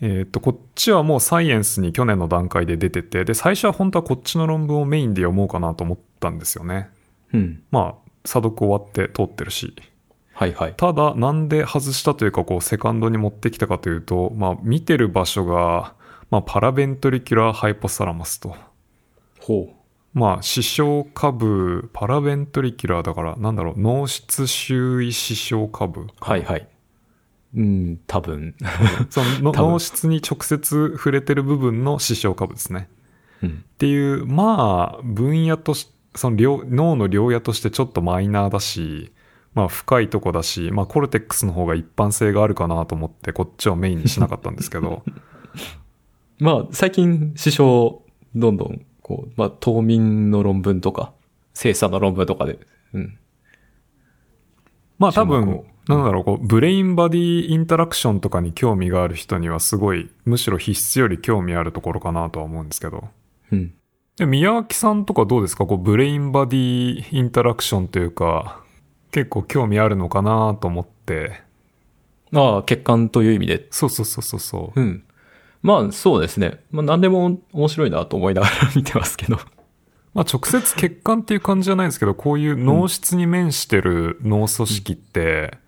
[0.00, 6.88] えっ、と、こっちはもうサイエンスに去年の段階で出てて、で、最初は本当はこっちの論文をメインで読もうかなと思ったんですよね。
[7.32, 7.62] うん。
[7.70, 9.74] まあ、査読終わって通ってるし。
[10.34, 10.74] はいはい。
[10.76, 15.94] ただ、なんで外したというか、こう、セカンドに持ってきたかというと、まあ、見てる場所が、
[16.30, 18.54] まあ、パラベントリキュラーハイポサラマスと。
[19.40, 19.74] ほ
[20.18, 26.00] まあ、視床下部、パラベントリキュラーだから、なんだろう、脳室周囲視床下部。
[26.00, 26.06] う。
[26.20, 26.68] はいはい。
[27.54, 28.56] うん、多分。
[29.10, 32.88] その 脳室に直接触れてる部分の視床下部ですね。
[33.42, 33.48] うん。
[33.50, 39.12] っていう、まあ、分野とし、その両脳の両野としてちょっとマイナーだし、
[39.54, 45.04] まあ深いとこだし、まあコルテックスの方が一般性があるかなと思ってこっちをメインにしなかったんですけど、
[46.40, 48.02] まあ、最近、師匠、
[48.34, 51.14] どんどん、こう、まあ、島民の論文とか、
[51.54, 52.58] 精査の論文とかで、
[52.92, 53.18] うん。
[54.98, 63.08] まあ多分なんだろう、こう、ブレインバディインタラクションとかに興味がある人にはすごい、むしろ必須より興味あるところかなとは思うんですけど。
[63.50, 63.72] うん。
[64.16, 65.64] で、宮脇さんとかどうですか？
[65.64, 68.62] こう、ブレインバディインタラクションというか、
[69.12, 71.40] 結構興味あるのかなと思って。
[72.30, 74.80] まあ、欠陥という意味で、そうそうそうそうそう。
[74.80, 75.04] うん。
[75.62, 76.60] まあ、そうですね。
[76.70, 79.38] まあ、何でも面白いなと思いながら見てますけど。
[80.14, 85.58] まあ直接血管っていう感じじゃないですけど、こういう脳室に面してる脳組織って、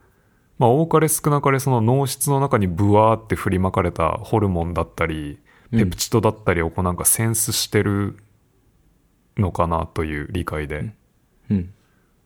[0.58, 5.38] まあ多かれ少なかれその脳室の中にブワーって振りまかれたホルモンだったり、
[5.72, 8.16] うんペプチドだったりをこうなんかセンスしてる
[9.36, 10.92] のかなという理解で。
[11.48, 11.72] うん。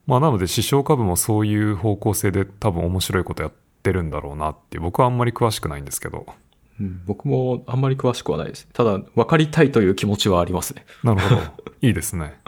[0.07, 3.53] まあなので視床下部もそういう方向性で多分面白いことやっ
[3.83, 6.25] てるんだろうなって僕はあんまり詳しくないんですけど。
[6.81, 8.69] うん僕もあんまり詳しくはないです。
[8.73, 10.85] ただ、分かりたいという気持ちはありますね。
[11.03, 11.41] なるほど。
[11.81, 12.41] いいですね。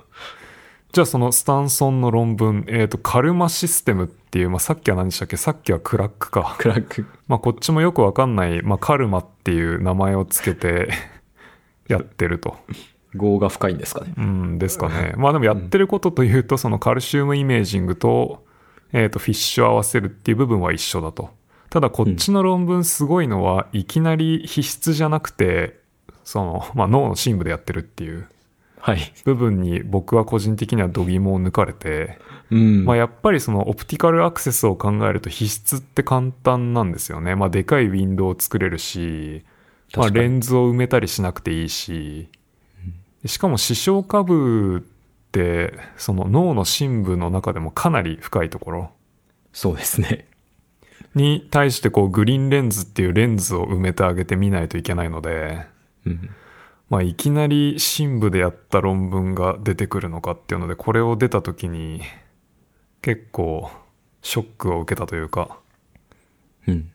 [0.93, 5.37] じゃあそのスタンソンの論文、えっ、と、カルマシステムっていう、まあ、さっきは何でしたっけ？
[5.37, 6.57] さっきはクラックか。
[6.59, 7.07] クラック。
[7.29, 10.89] まあ、こっちもよくわかんない、まあ、カルマっていう名前をつけて、
[11.87, 12.57] やってると。
[13.15, 14.15] 業が深いんですかね。
[14.17, 15.15] うんですかね。
[15.17, 18.45] まあでもやってることというと、そのカルシウムイメージングと、
[18.93, 21.31] えっ、と、フィッシュを合わせるっていう部分は一緒だと。
[21.77, 25.79] ただこっちの論文すごいのは、いきなり皮質じゃなくて、
[26.25, 28.27] その、まあ脳の深部でやってるっていう
[28.79, 29.13] はい。
[29.27, 32.19] 部分に僕は個人的には度肝を抜かれて、
[32.51, 32.87] うん。
[32.87, 37.35] まあやっぱりそのオプティカルアクセスを考えると皮質って簡単なんですよね。
[37.35, 39.45] まあでかいウィンドウを作れるし、
[39.95, 42.31] まあレンズを埋めたりしなくていいし、
[43.27, 48.91] しかも視床下部ってその脳の深部の中でもかなり深いところ
[49.53, 50.27] そうですね。
[51.17, 55.67] に対してこうグリーンレンズっていうレンズを埋めてあげてみないといけないので、
[56.05, 56.31] うん。
[56.91, 62.03] まあいきなり深部でやった論文が出てくるのかっていうので、これを出た時に
[63.01, 63.71] 結構
[64.21, 65.59] ショックを受けたというか、
[66.69, 66.93] うん。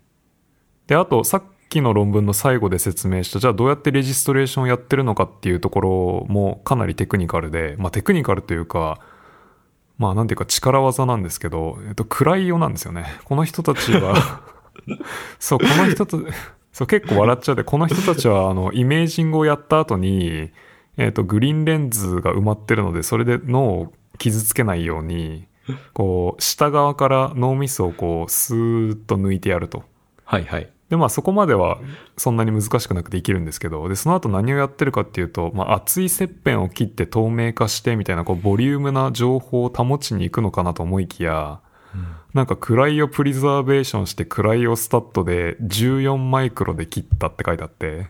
[0.85, 8.99] で、あと、さっきの論文の最後で説明した、じゃあどうやってレジストレーションをやってるのかっていうところもかなりテクニカルで、まあテクニカルというか、
[10.01, 13.05] まあなんていうか力技なんですけど、えっと、クライオなんですよね。
[13.23, 14.41] この人たちは、
[15.37, 16.17] そう、この人た
[16.73, 20.49] そう、結構笑っちゃうで、この人たちは、あの、イメージングをやった後に、
[20.97, 25.45] えっと、グリーンレンズが埋まってるので、それで脳を傷つけないように、
[25.93, 29.83] こう、下側から脳みそをこう、スーッと抜いてやると。
[30.25, 30.69] はいはい。
[30.91, 31.79] で、まあそこまでは
[32.17, 41.61] そんなに難しくなくできるんですけど、で、その後何をやってるかっていうと、まあ厚い切片を切って透明化してみたいな、こう、ボリュームな情報を保ちに行くのかなと思いきや、
[42.33, 48.07] なんかクライオプリザーベーションしてクライオスタットで14マイクロで切ったって書いてあって、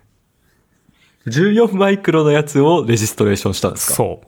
[1.27, 3.93] 14マイクロのやつをレジストレーションしたんですか？
[3.93, 4.27] そう。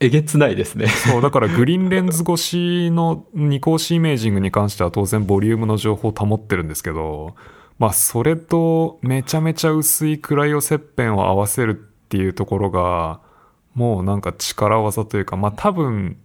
[0.00, 0.88] えげつないですね。
[0.88, 7.36] そう、だから GRIN レンズ越しの二光子イメージングに関しては当然ボリュームの情報を保ってるんですけど、
[7.82, 13.20] まあそれとめちゃめちゃ薄いクライオ切片を合わせるっていうところが、
[13.74, 16.16] もうなんか力技というか、まあ多分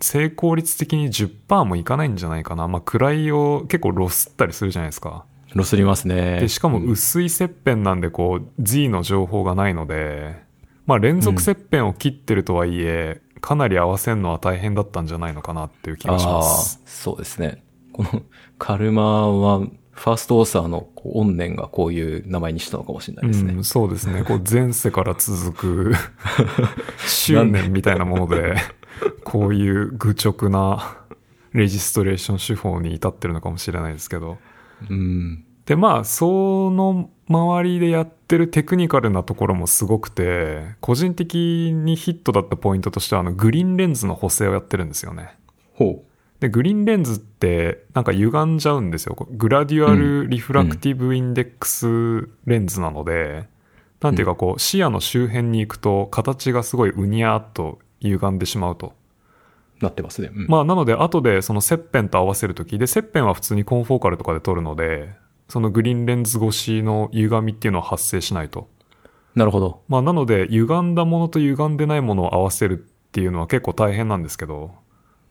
[0.00, 2.66] 成功率的に10%もいかないんじゃないかな。
[2.66, 5.26] まあクライオ結構ロスったりするじゃないですか。
[5.54, 6.40] ロスりますね。
[6.40, 10.42] で、しかもうん薄い切片なんでこう Z の情報がないので、
[10.86, 16.80] まあ連続切片を切ってるとはいえ、かなり合わせるのは大変だったんじゃないのかなっていう気がします。
[16.86, 17.62] そうですね。
[17.92, 18.22] この
[18.56, 23.54] カルマは、ファーストオーサーの怨念がこういう名前にしたのかもしれないですね。
[23.54, 24.24] うん、そうですね。
[24.24, 25.94] こう前世から続く
[27.06, 28.56] 執念みたいなもので、
[29.24, 30.96] こういう愚直な
[31.52, 34.38] レジストレーション手法に至ってるのかもしれないですけど。
[34.88, 35.44] うん。
[35.66, 45.36] で、まあ、その周りでやってるテクニカルなところもすごくて、個人的にヒットだったポイントとしては、あの、グリーンレンズの補正をやってるんですよね。
[45.74, 46.04] ほ
[46.42, 49.14] で、 GRIN レンズってなんか歪んじゃうんですよ。
[49.30, 53.48] gradual refractive index レンズなので、
[54.00, 58.94] なんていうかこう視野の周辺に行くと形がすごいうにゃーっと歪んでしまうと。
[59.80, 59.84] う。
[59.84, 60.32] なってますね。
[60.34, 65.10] うんまあなので後でその切片と合わせるときで、切片は普通に confocal とかで撮るので、
[65.48, 68.68] その GRIN レンズ越しの歪みっていうのは発生しないと。
[69.36, 69.82] なるほど。
[69.86, 74.81] まあなので歪んだものと歪んでないものを合わせるっていうのは結構大変なんですけど、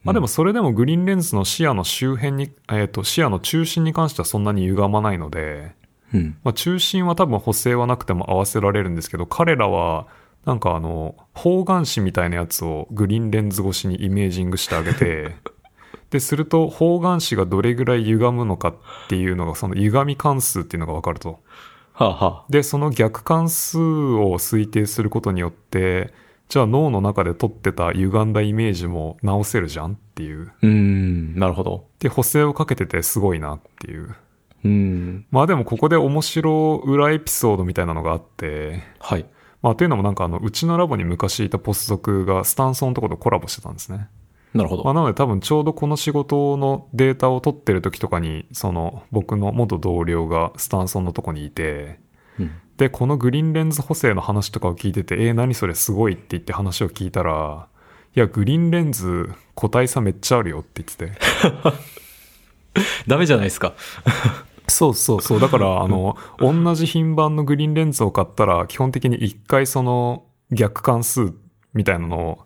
[0.04, 5.74] まあでもそれでもグリーンレンズの視野の周辺に、えっ、と視野の中心に関してはそんなに歪まないので、
[6.12, 6.36] うん。
[6.42, 10.08] まあ中心は多分補正はなくても合わせられるんですけど、彼らは
[10.44, 15.36] なんかあの、方眼紙みたいなやつをグリーンレンズ越しにイメージングしてあげて、
[16.10, 18.74] で、すると方眼紙がどれぐらい歪むのかっ
[19.08, 21.40] ていうのが、その歪み関数っていうのがわかると。
[21.92, 26.12] はあ、はあ、で、その逆関数を推定することによって、
[26.48, 30.52] じゃあ脳の中で撮ってた歪んだイメージも直せるじゃんっていう。
[30.62, 31.86] うーん、なるほど。
[31.98, 34.14] で、補正をかけててすごいなっていう。
[34.64, 35.26] うん。
[35.30, 39.26] まあでもここで面白裏エピソードみたいなのがあって、はい。
[39.62, 44.08] まあというのもなんかあの、うちのラボに昔いたポスドクがスタンソンのところとコラボしてたんですね。
[44.54, 44.84] なるほど。
[44.84, 51.98] まあなので多分ちょうどこの仕事のデータを取ってる時とかに、その僕の元同僚がスタンソンのとこにいて、
[52.38, 52.50] うん
[52.82, 57.68] で、このグリーンレンズ補正の話とかを聞いてて、えー、何それすごいって言って話を聞いたら、
[58.16, 61.18] いや、グリーンレンズ個体差めっちゃあるよって言ってて。
[63.06, 63.74] ダメじゃないですか。
[64.66, 65.40] そうそうそう。
[65.40, 71.32] だから、あの、同じ品番のグリーンレンズを買ったら、基本的に一回その逆関数
[71.74, 72.38] みたいなのを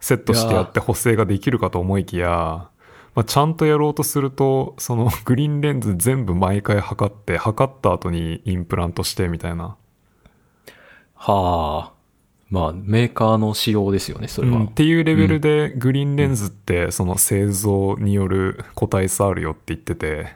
[0.00, 2.70] セットしてやって補正ができるかと思いきや、
[3.14, 9.76] まあ、ちゃんとやろうとすると、そのグリーンレンズ全部毎回測って、測った後にインプラントしてみたいな。
[11.22, 11.92] はあ。
[12.50, 14.56] まあ、メーカーの仕様ですよね、それは。
[14.56, 20.34] うんっていうレベルでグリーンレンズってその製造による個体差あるよって言ってて、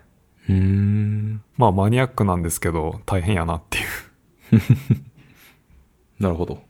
[0.48, 1.42] うーん。
[1.56, 4.62] まあマニアックなんですけど大変やなっていう。
[6.22, 6.62] なるほど。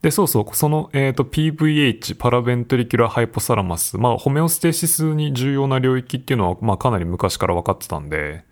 [0.00, 8.44] で、そうそう、その、えっ、と、PVH、パラベントリキュラーハイポサラマス、まあ、ホメオステーシスに重要な領域っていうのは、まあ、かなり昔から分かってたんで、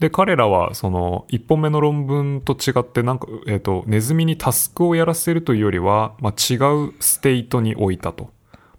[0.00, 6.56] で、彼らは、その、一本目の論文と違って、なんか、えっ、と、ネズミにタスクをやらせるというよりは、まあ、違
[6.88, 8.30] う state に置いたと。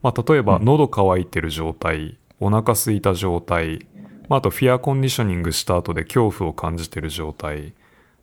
[0.02, 3.88] まあ、例えば、喉乾いてる状態、お腹空いた状態、
[4.28, 7.74] まあ、あと、 fear conditioning した後で恐怖を感じてる状態。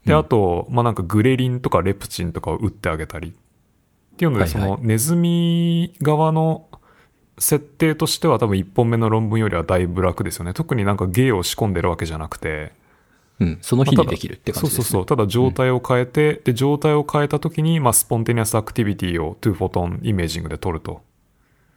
[0.05, 3.29] で、あと、まあ、なんかグレリンとかレプチンとかを打ってあげたり。
[3.29, 6.67] っていうので、その、ネズミ側の
[7.39, 10.53] 設定としては多分1本目の論文よりはだいぶ楽ですよね。
[10.53, 12.73] 特になんか芸を仕込んでるわけじゃなくて。
[13.41, 13.59] うん。
[13.61, 14.83] その日にできるって感じです、ね。
[14.83, 15.07] そうそうそう。
[15.07, 21.03] ただ状態を変えて、で、状態を変えた時に、まあ、 spontaneous activity を2 photon imaging で取ると。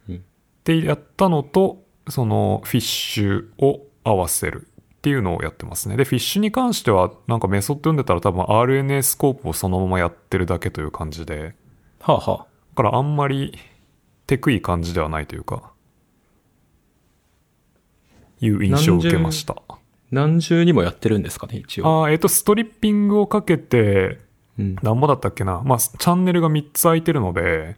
[0.08, 0.24] うん
[0.64, 5.96] で、やったのと、その、 FISH を合わせるっていうのをやってますね。
[5.96, 11.54] で、 FISH に関しては、なんかメソッド読んでたら多分 RNA スコープをそのままやってるだけという感じで、
[12.00, 12.46] はあはあ。
[12.74, 13.56] だからあんまり
[14.26, 15.72] テクい感じではないというか、
[18.40, 19.62] いう印象を受けました。
[20.10, 22.04] 何重にもやってるんですかね、一応。
[22.04, 24.20] あーえっ、と、ストリッピングをかけて、
[24.58, 24.76] うん。
[24.82, 25.62] なんぼだったっけな。
[25.64, 27.76] まあ、チャンネルが3つ空いてるので、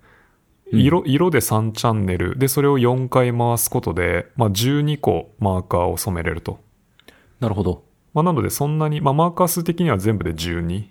[0.73, 2.39] うん色、色で3チャンネル。
[2.39, 6.61] で、それを4回回すことで、まあ、12個マーカーを染めれると。
[7.41, 7.85] なるほど。
[8.13, 10.67] まあ、なので、そんなに、まあ、マーカー数的には全部で12。
[10.69, 10.89] で、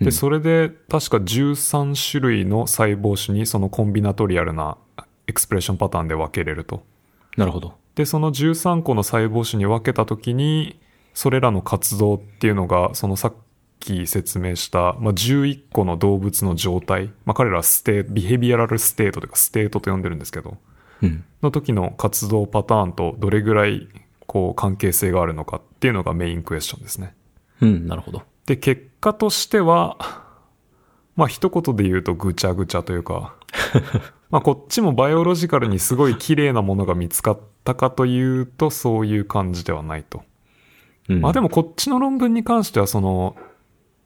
[0.00, 4.76] うんそれで、確か13種類の細胞種に、そのコンビナトリアルな
[5.26, 6.82] expression pattern で分けれると。
[7.36, 7.74] なるほど。
[7.94, 10.80] で、その13個の細胞種に分けたときに、
[11.14, 13.34] それらの活動っていうのが、そのさっ
[13.80, 20.56] き説明した、まあ、11個の動物の状態、まあ、彼らは state、behavioral state というか state と呼んでるんですけど、
[21.02, 21.24] うん。
[21.42, 23.88] の時の活動パターンとどれぐらい、
[24.26, 27.14] こう、関係性があるのかっていうのが main question ですね。
[27.60, 28.22] うん、なるほど。
[28.46, 29.96] で、結果としては、
[31.16, 33.34] まあ一言で言うとぐちゃぐちゃというか、
[34.32, 40.24] まあこっちもバイオロジカルにすごい綺麗なものが見つかったかというとそういう感じではないと。
[41.10, 41.20] うん。
[41.20, 43.36] まあでもこっちの論文に関してはその、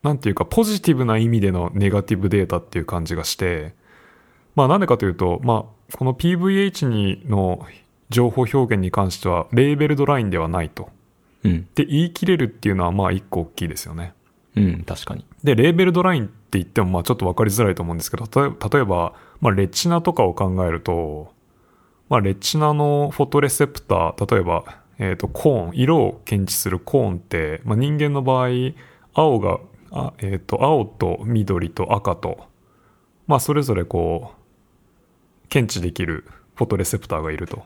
[0.02, 3.74] なんていうかポジティブな意味でのネガティブデータっていう感じがして、
[4.56, 7.64] まあなんでかというと、まあこの PVH にの
[8.10, 10.90] 情報表現に関してはレーベルドラインではないと。
[11.44, 11.68] うん。
[11.76, 14.12] で言い切れるっていうのはまあ一個大きいですよね。
[14.56, 15.24] うん、確かに。
[15.44, 21.32] で、レーベルドラインって言ってもまあちょっと分かりづらいと思うんですけど、例えば、まあ、レチナとかを考えると、
[22.08, 24.64] まあ、レチナのフォトレセプター、例えば、
[24.98, 28.48] えっ、と、コーン、色を検知するコーンって、まあ、人間の場合、
[29.12, 29.60] 青が、
[29.90, 32.46] あえっ、と、青と緑と赤と、
[33.26, 36.24] まあ、それぞれこう、検知できる
[36.54, 37.64] フォトレセプターがいると。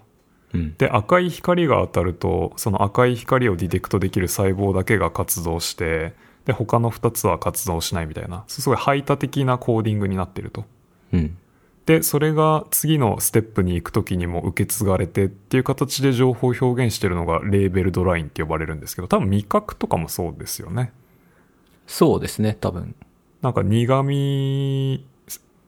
[0.55, 0.75] うん。
[0.77, 6.15] で赤い光が当たるとその赤い光をディテクトできる細胞だけが活動して
[6.45, 10.65] で他の2つは活動しないみたいなすごい排他的なコーディングになってると
[11.13, 11.39] うん。
[11.87, 20.93] でそれが次のステップに行く時にも受け継がれてっていう形で情報を表現してるのがレーベルドラインって呼ばれるんですけど多分味覚とかもそうですよね
[21.91, 22.95] そうですね、多分。
[23.43, 25.05] なんか苦味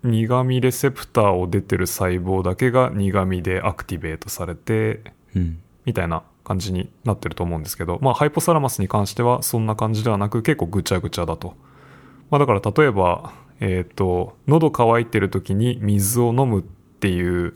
[0.05, 5.01] 苦味レセプターを出てる細胞だけが苦味でアクティベートされて
[5.35, 5.61] うん。
[5.85, 11.57] みたいな感じになってると思うんですけど、まあ、ハイポサラマスに関してはそんな感じではなく結構ぐちゃぐちゃだと。
[12.31, 13.33] まあ、だから例えば、
[13.65, 17.55] えっ、と、喉乾いてる時に水を飲むっていう、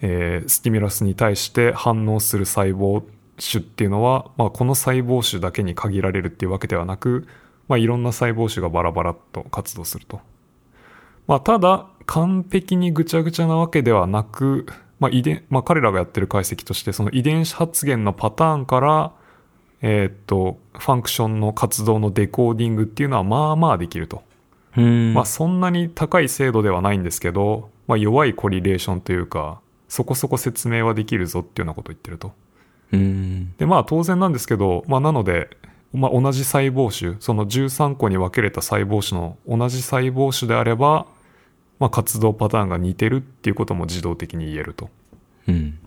[0.00, 3.04] えースティミュラスに対して反応する細胞
[3.38, 7.26] 種っていうのは、まあ、この細胞種だけに限られるっていうわけではなく、
[7.68, 10.20] まあ、いろんな細胞種がバラバラっと活動すると。
[11.26, 14.66] まあ、ただ、完璧にぐちゃぐちゃなわけではなく、
[15.00, 19.12] まあ、遺伝、まあ、彼らがやってる解析として、その遺伝子発現のパターンから、
[19.82, 24.22] えーっと、ファンクションの活動のデコーディングっていうのは、まあまあできると。
[24.76, 25.14] うん。
[25.14, 32.32] まあ、そんなに高い精度ではないんですけど、まあ、弱いコリレーションというか、そこそこ説明はできるぞっていうようなことを言ってると。
[32.92, 33.54] うん。
[33.56, 35.50] で、まあ当然なんですけど、まあなので、
[35.92, 41.06] まあ同じ細胞種、その13個に分けれた細胞種の同じ細胞種であれば、
[41.78, 44.90] まあ活動パターンが似てるっていうことも自動的に言えると。
[45.46, 45.78] うん。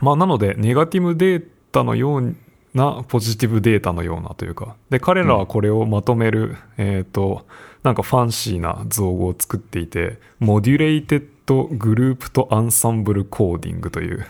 [0.00, 2.36] まあなので、ネガティブデータのよう
[2.74, 7.46] なポジティブデータのようなというか、で、彼らはこれをまとめる、えっ、と、
[7.82, 14.26] なんかファンシーな造語を作っていて、 modulated group と ensemble coding という、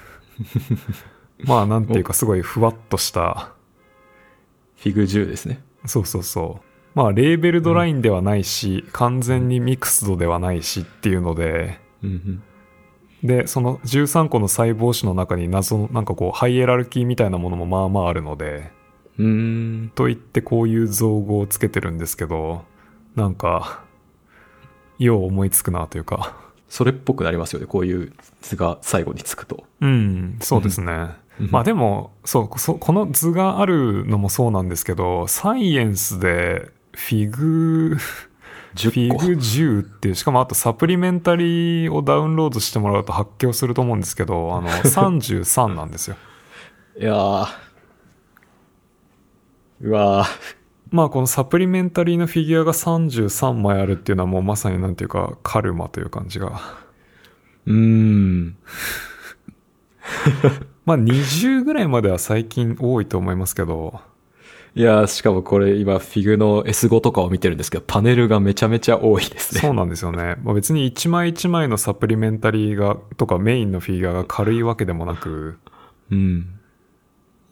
[1.44, 3.52] まあなんていうかすごいふわっとした、
[4.76, 5.62] fig 10ですね。
[5.84, 6.66] そうそうそう。
[6.94, 12.42] まあ labeled line ではないし、完全に mixed ではないしっていうので、うん。
[13.22, 18.70] で、その13個の細胞種の中に謎のなんかこうハイエラルキーみたいなものもまあまああるので、
[19.18, 19.92] うん。
[19.94, 22.64] と言ってこういう造語をつけてるんですけど、
[23.14, 23.84] なんか、
[24.98, 26.36] よう思いつくなというか。
[26.70, 27.66] それっぽくなりますよね。
[27.66, 28.12] こういう
[28.42, 29.64] 図が最後につくと。
[29.80, 30.92] うん、そうですね。
[31.40, 37.96] うんまあでも、そう、そこの図があるのもそうなんですけど、サイエンスでフィグ、
[38.74, 39.18] フィ10個。
[39.18, 46.16] グ10っていう、しかもあとサプリメンタリーをダウンロードしてもらうと発狂すると思うんですけど、 あの、33なんですよ。
[46.98, 47.46] いやー。
[49.82, 50.56] うわー。
[50.90, 56.60] まあこのサプリメンタリーのフィギュアが33枚あるっていうのはもうまさになんていうかカルマという感じが。
[57.66, 58.56] うーん。
[60.84, 64.00] まあ20ぐらいまでは最近多いと思いますけど、
[64.74, 69.60] いやー、しかもこれ今フィグの S5 とかを見てるんですけど、パネルがめちゃめちゃ多いですね。
[69.60, 70.36] そうなんですよね。
[70.42, 75.58] まあ、別に一枚一枚のサプリメンタリーが、とかメインのフィギュアが軽いわけでもなく、
[76.10, 76.60] うん。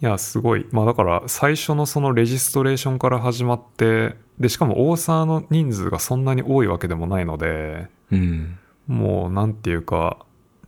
[0.00, 0.66] いや、すごい。
[0.70, 8.58] まあだから最初のそのレジストレーションから始まって、で、しかもオーサーの人数がそんなに多いわけでもないので、うん。
[8.86, 10.18] もうなんていうか、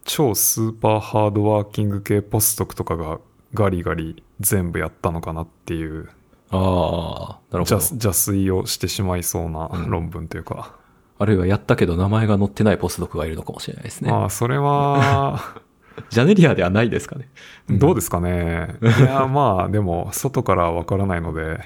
[0.04, 3.20] 超スーパーハードワーキング系ポストクとかが
[3.54, 6.08] ガリガリ全部やったのかなっていう
[6.50, 7.76] ああ、なるほど。
[7.76, 10.74] 邪邪推をしてしまいそうな論文というか。
[11.18, 14.10] あるいはやったけど名前が載ってないポスドクがいるのかもしれないですね。
[14.10, 15.54] まあそれは、
[16.08, 17.28] ジャネリアではないですかね。
[17.68, 18.76] どうですかね。
[18.82, 21.60] いや、 まあでも外からはわからないので、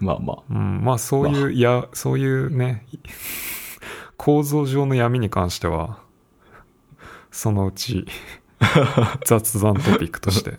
[0.00, 0.42] まあまあ。
[0.50, 2.86] うん、まあそういう、いや、そういうね、
[4.18, 6.00] 構造上の闇に関しては、
[7.30, 8.06] そのうち
[9.24, 10.58] 雑談トピックとして。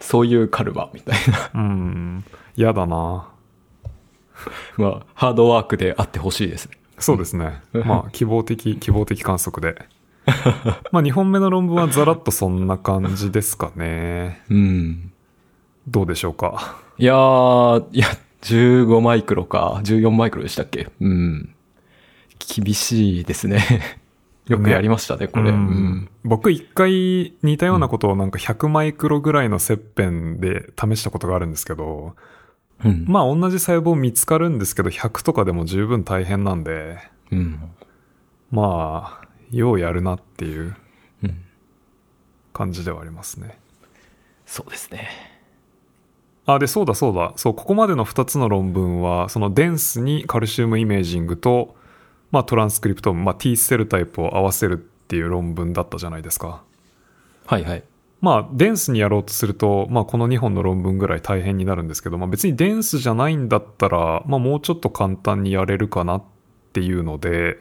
[0.00, 1.18] そういうカルマみたい
[1.54, 1.60] な。
[1.60, 2.24] うん、
[2.56, 3.28] 嫌だな。
[4.76, 6.76] まあ、ハードワークであってほしいですね。
[6.98, 7.62] そうですね。
[7.72, 9.86] まあ、希望的、希望的観測で。
[10.92, 14.42] まあ、2本目の論文はざらっとそんな感じですかね。
[14.50, 15.12] うん。
[15.88, 16.76] どうでしょうか？
[16.98, 18.08] いやー、いや、
[18.42, 20.88] 15マイクロか、14マイクロでしたっけ？
[21.00, 21.54] うん。
[22.38, 23.60] 厳しいですね。
[24.48, 25.50] よくやりましたね、これ。
[25.50, 26.08] ううんん。
[26.24, 32.14] 僕一回似たようなことをなんか100マイクロぐらいの切片で試したことがあるんですけど、
[32.84, 33.04] うん。
[33.08, 36.98] まあ同じ細胞見つかるんですけど100とかでも十分大変なんで、
[37.32, 37.60] うん。
[38.50, 40.76] まあ、ようやるなっていう
[41.24, 41.42] うん。
[42.52, 43.58] 感じではありますね。
[44.46, 45.08] そうですね。
[46.46, 47.32] あ、で、そうだそうだ。
[47.34, 51.74] そう、ここまでの2つの論文は、そのデンスにカルシウムイメージングと、
[52.30, 56.62] まあトランスクリプトーム、まあ T セルタイプを合わせるっていう論文だったじゃないですか。
[57.46, 57.84] はいはい。
[58.20, 66.24] まあ、デンスにやろうとすると、まあ、この2本の論文ぐらい大変になるんですけど、まあ、別にデンスじゃないんだったら、まあ、もうちょっと簡単にやれるかなっ
[66.72, 67.58] ていうので、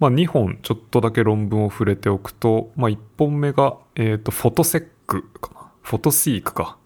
[0.00, 5.70] まあ、2本ちょっとだけ論文を触れておくと、まあ、1本目が、えっ、と、フォトセックかな。
[5.82, 6.76] フォトシークか。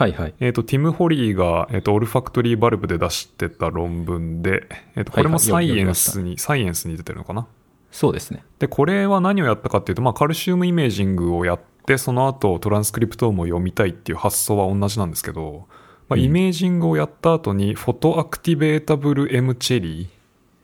[0.00, 0.34] はいはい。
[0.40, 7.46] えっ、と、ティム・ホリーが、えっ、と、オルファクトリーバルブで出してた論文で、えっ、と、これもはいはいサイエン読スに、サイエンスに出てるのかな？
[7.90, 8.42] そうですね。
[8.58, 15.66] で、これは何をやったかっていうと、まあ、カルシウムイメージングをやって、その後トランスクリプトームを読みたいっていう発想は同じなんですけど、
[16.08, 20.10] まあ、うんイメージングをやった後に、フォトアクティベータブル M チェリーっ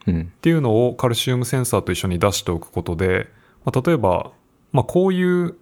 [0.06, 0.32] うん。
[0.40, 3.28] ていうのをカルシウムセンサーと一緒に出しておくことで、
[3.66, 4.30] まあ、例えば、
[4.72, 5.56] まあ、こういう、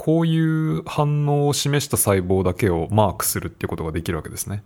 [0.00, 4.64] こういう反応を示した細胞だけをマークするっていうことができるわけですね。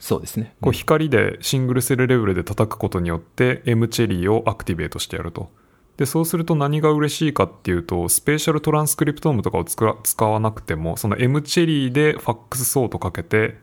[0.00, 0.56] そうですね。
[0.60, 5.52] こう光で single cell level で叩くことによって M チェリーをアクティベートしてやると。
[5.98, 13.56] で、そうすると何が嬉しいかっていうと、スペシャルトランスクリプトームとかを使使わなくても、その M チェリーでファックスソートかけて、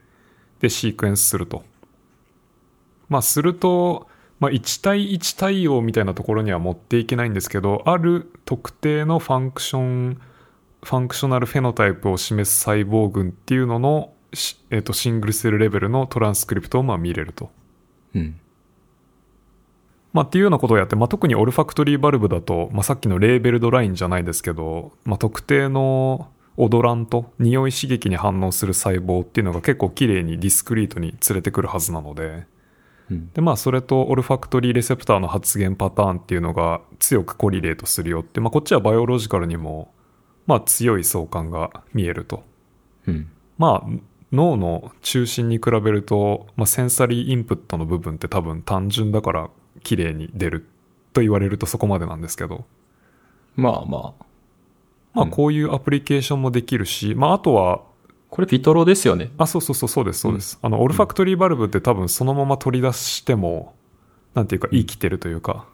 [0.61, 1.65] で、 sequence すると。
[3.09, 4.07] まあ、すると、
[4.39, 17.49] まあ、1対1対応みたいなところには持っていけないんですけど、ある特定の function、functional phenotype を示す細胞群っていうのの、しえっとシングルセルレベルのトランスクリプトームは見れると。
[18.13, 18.39] うん。
[20.13, 32.45] まあ、っていうようなことをやって、まあ、特にオルファクトリーバルブだと、まあ、さっきのレーベルドラインじゃないですけど、まあ、特定のオドラント、匂い刺激に反応する細胞っていうのが結構綺麗にディスクリートに連れてくるはずなので、
[33.11, 33.31] うん。
[33.31, 39.93] で、まあ、それとオルファクトリーレセプターの発現パターンっていうのが強くコリレートするよって、まあ、こっちはバイオロジカルにも、
[40.47, 42.43] まあ、強い相関が見えると。
[43.07, 43.29] うん。
[43.57, 43.89] まあ、
[44.31, 49.49] 脳の中心に比べると、まあ、センサリーインプットの部分って多分単純だから
[49.83, 50.65] 綺麗に出る
[51.13, 52.65] と言われるとそこまでなんですけど、
[53.55, 54.13] まあまあ。
[55.13, 57.81] まあうんこういうアプリケーションもできるし、まああとは、
[58.29, 59.31] これピトロですよね。
[59.37, 60.59] あ、そうそうそうそうです、そうです。
[60.61, 63.73] あの、オルファクトリーバルブって多分そのまま取り出しても、
[64.35, 65.65] なんていうか生きてるというか、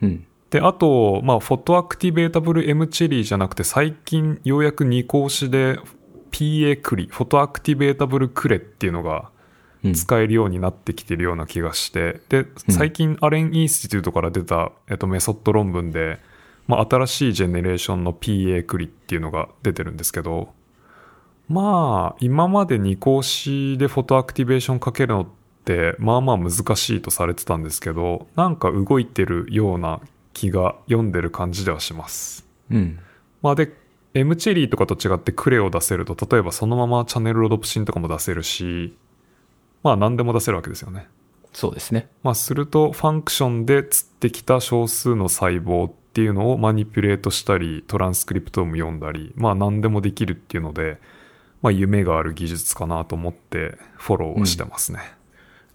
[0.00, 0.26] うん。
[0.50, 5.78] で、あと、まあ、フォトアクティベータブル M チェリーじゃなくて、最近ようやく二項子で
[6.30, 9.30] PA クリ、フォトアクティベータブルクレっていうのが
[9.84, 9.94] うん。
[9.94, 16.18] 使えるようになってきてるような気がして、で、最近アレン・インスティテュートから出た、えっと、メソッド論文で、
[16.66, 20.48] まあ、新しいジェネレーションの PA クリっていうのが出てるんですけど、
[21.48, 25.26] まあ、今まで二光子で photoactivation かけるのっ
[25.64, 30.00] て、まあまあ難しいとされてたんですけど、なんか動いてるような
[30.36, 32.46] 気が読んでる感じではします。
[32.70, 32.98] うん。
[33.40, 33.72] まあで、
[34.12, 38.94] M チェリーとかと違ってクレを出せると、例えばそのままチャンネルロドプシンとかも出せるし、
[39.82, 41.08] まあ何でも出せるわけですよね。
[41.54, 42.10] そうですね。
[42.22, 50.98] まあすると、ファンクションで釣ってきた少数の細胞っていうのをマニピュレートしたり、トランスクリプトーム読んだり、まあ何でもできるっていうので、
[51.62, 55.00] まあ夢がある技術かなと思ってフォローをしてますね。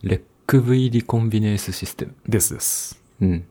[0.04, 2.16] レック V リコンビネースシステム。
[2.28, 3.02] ですです。
[3.22, 3.46] うん。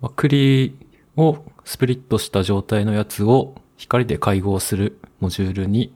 [0.00, 0.76] まあ、 Cre
[1.16, 5.92] を split した状態のやつを光で会合するモジュールに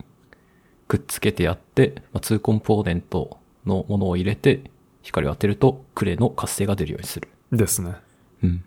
[0.89, 4.71] くっつけてやって、まあ、2 component のものを入れて
[5.03, 7.29] 光を当てると Cre の活性が出るようにする。
[7.51, 7.97] ですね。
[8.43, 8.65] うん。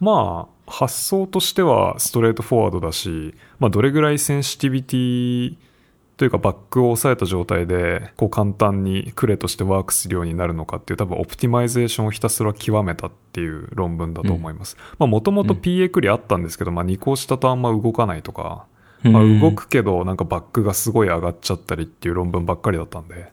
[0.00, 5.56] まあ、発想としては straightforward だし、まあ、どれぐらい sensitivity
[6.16, 14.78] というかバックを抑えた状態で、こう簡単に Cre として work するようになるのかっていう多分 optimization をひたすら極めたっていう論文だと思います。
[14.98, 18.64] まあ、もともと PA クリあったんですけど、まあ、2光子だとあんま動かないとか、
[19.02, 23.30] まあ、うん動くけどなんかバックがすごい上がっちゃったりっていう論文ばっかりだったんで、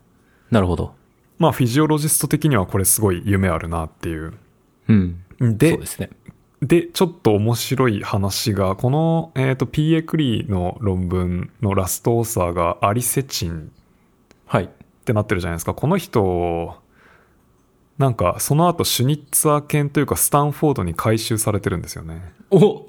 [0.51, 0.93] なるほど。
[1.39, 4.33] まあ、フィジオロジスト的にはこれすごい夢あるなっていう。
[4.89, 5.23] うん。
[5.39, 6.09] でそうですね。
[6.63, 13.69] で、ちょっと面白い話が、この、えっ、と、PA クリーの論文のラストオーサーがアリセチン
[14.45, 14.63] はい。
[14.65, 14.69] っ
[15.03, 15.73] てなってるじゃないですか。
[15.73, 16.75] この人、
[17.97, 22.31] なんか、その後、シュニッツァー犬というか、スタンフォードに回収されてるんですよね。
[22.49, 22.87] お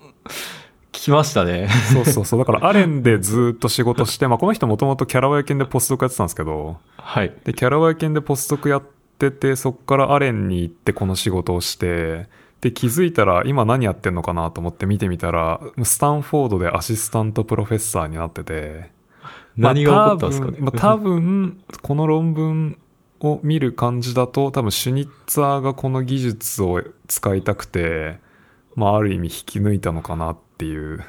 [0.93, 1.69] 来ましたね。
[1.93, 2.39] そうそうそう。
[2.45, 7.35] だから、アレンでずっと仕事して、まあ、この人もともとキャラワイ犬でポストクやってたんですけど、はい。
[7.45, 8.83] で、キャラワイ犬でポストクやっ
[9.19, 12.29] てて、そっからアレンに行ってこの仕事をして、
[12.65, 18.91] で、気づいたら今何やってんのかなと思って見てみたら、スタンフォードでアシスタントプロフェッサーになってて、
[19.55, 20.57] 何が起こったんですかね？
[20.61, 22.79] まあ多分、この論文
[23.21, 28.19] を見る感じだと、多分シュニッツァーがこの技術を使いたくて、
[28.75, 31.05] まあある意味引き抜いたのかなっていう。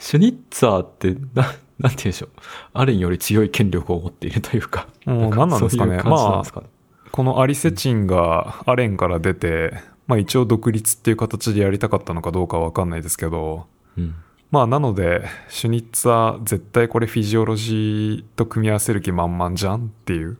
[0.00, 2.30] シュニッツァーって、な、なんて言うんでしょう？
[2.72, 4.88] アレンより強い権力を持っているというか。
[5.04, 6.66] もう何なんですかねそういう感じなんですかね？
[7.12, 9.74] このアリセチンがアレンから出て、
[10.06, 13.66] まあ一応独立っていう形でやりたかったのかどうかはわかんないですけど、
[13.96, 14.14] うん。
[14.50, 20.38] まあなので、シュニッツァー絶対これフィジオロジーと組み合わせる気満々じゃんっていう。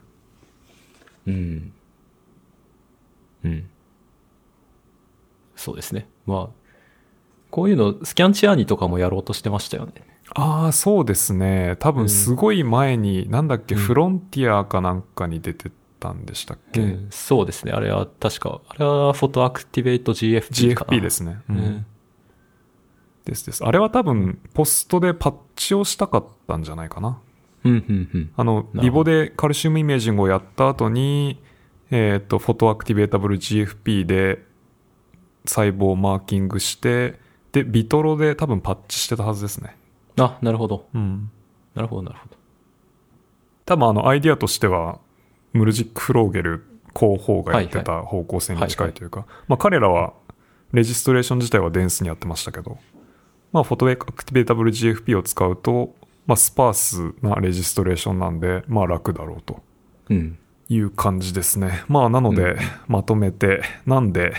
[1.27, 1.73] うん。
[3.45, 3.69] うん。
[5.57, 6.07] そうですね。
[6.27, 6.65] まあ、
[7.51, 9.93] こういうの、スキャンチアーニとかもやろうとしてましたよね。
[10.35, 11.77] ああ、そうですね。
[11.79, 15.71] 多分すごい前に、なんだっけ、うんフロンティアかなんかに出て
[16.05, 17.73] たんでしたっけ、うんそうですね。
[17.73, 20.85] あれは確か、あれはフォトアクティベート GFP か？
[20.85, 20.99] な。
[20.99, 21.39] GFP ですね。
[21.49, 21.87] ううんん。
[23.25, 23.65] ですです。
[23.65, 27.19] あれは多分、ポストでパッチをしたかったんじゃないかな？
[27.65, 28.31] うん、うん、うん。
[28.37, 31.41] あの、リボでカルシウムイメージングをやった後に、
[31.91, 34.45] えっ、と、フォトアクティベータブル GFP で
[35.47, 37.19] 細胞をマーキングして、
[37.53, 39.77] で、 vitro で多分パッチしてたはずですね。
[40.19, 40.87] あ、なるほど。
[40.93, 41.31] うん。
[41.75, 42.37] なるほど、なるほど。
[43.65, 44.99] 多分あの、アイディアとしては、
[45.55, 50.13] Mrsic-Flogel、Ko Ho がやってた方向性に近いというか、まあ彼らは、
[50.73, 52.79] registration 自体は dense にやってましたけど、
[53.53, 55.95] まあ、フォトアクティベータブル GFP を使うと、
[56.27, 59.63] まあ、 sparse な registration なんで、まあ、楽だろうと
[60.11, 60.37] うん。
[60.69, 61.85] いう感じですね。
[61.87, 62.59] まあ、なので、うん
[62.89, 64.35] まとめて、なんで、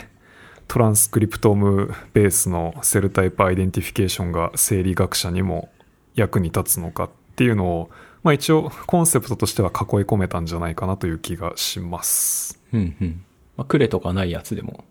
[0.67, 5.69] トランスクリプトームベースのセルタイプアイデンティフィケーションが生理学者にも
[6.15, 7.89] 役に立つのかっていうのを、
[8.25, 12.59] まあ一応コンセプトとしては囲い込めたんじゃないかなという気がします。
[12.73, 13.23] うん、うん。
[13.55, 14.83] まあ、 Cre とかないやつでも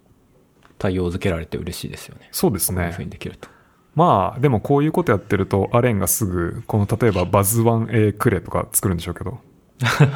[0.79, 2.29] 対応づけられて嬉しいですよね。
[2.31, 3.05] そうですこういうふうね。
[3.07, 3.49] にできると。
[3.97, 9.41] まあでもこういうことやってるとアレンがすぐこの例えばバズ 1A クレとか作るんでしょうけど。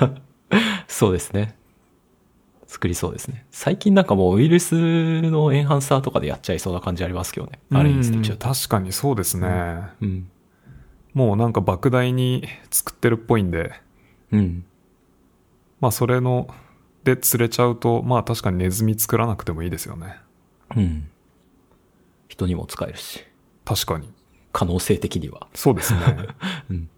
[0.86, 1.56] そうですね。
[2.68, 3.46] 作りそうですね。
[3.50, 7.58] 最近なんかもうウイルスのエンハンサーとかでやっちゃいそうな感じありますけどね。
[7.72, 9.48] あれインスティ確かにそうですね。
[10.00, 10.30] うん。
[11.18, 13.72] もうなんか莫大に作ってるっぽいんで、
[14.30, 14.64] うん。
[15.80, 16.46] まあそれの、
[17.02, 20.14] で釣れちゃうと、まあ確かにネズミ作らなくてもいいですよね。
[20.76, 21.10] うん。
[22.28, 23.24] 人にも使えるし。
[23.64, 24.12] 確かに。
[24.52, 25.48] 可能性的には。
[25.54, 26.00] そうですね。
[26.70, 26.88] うん。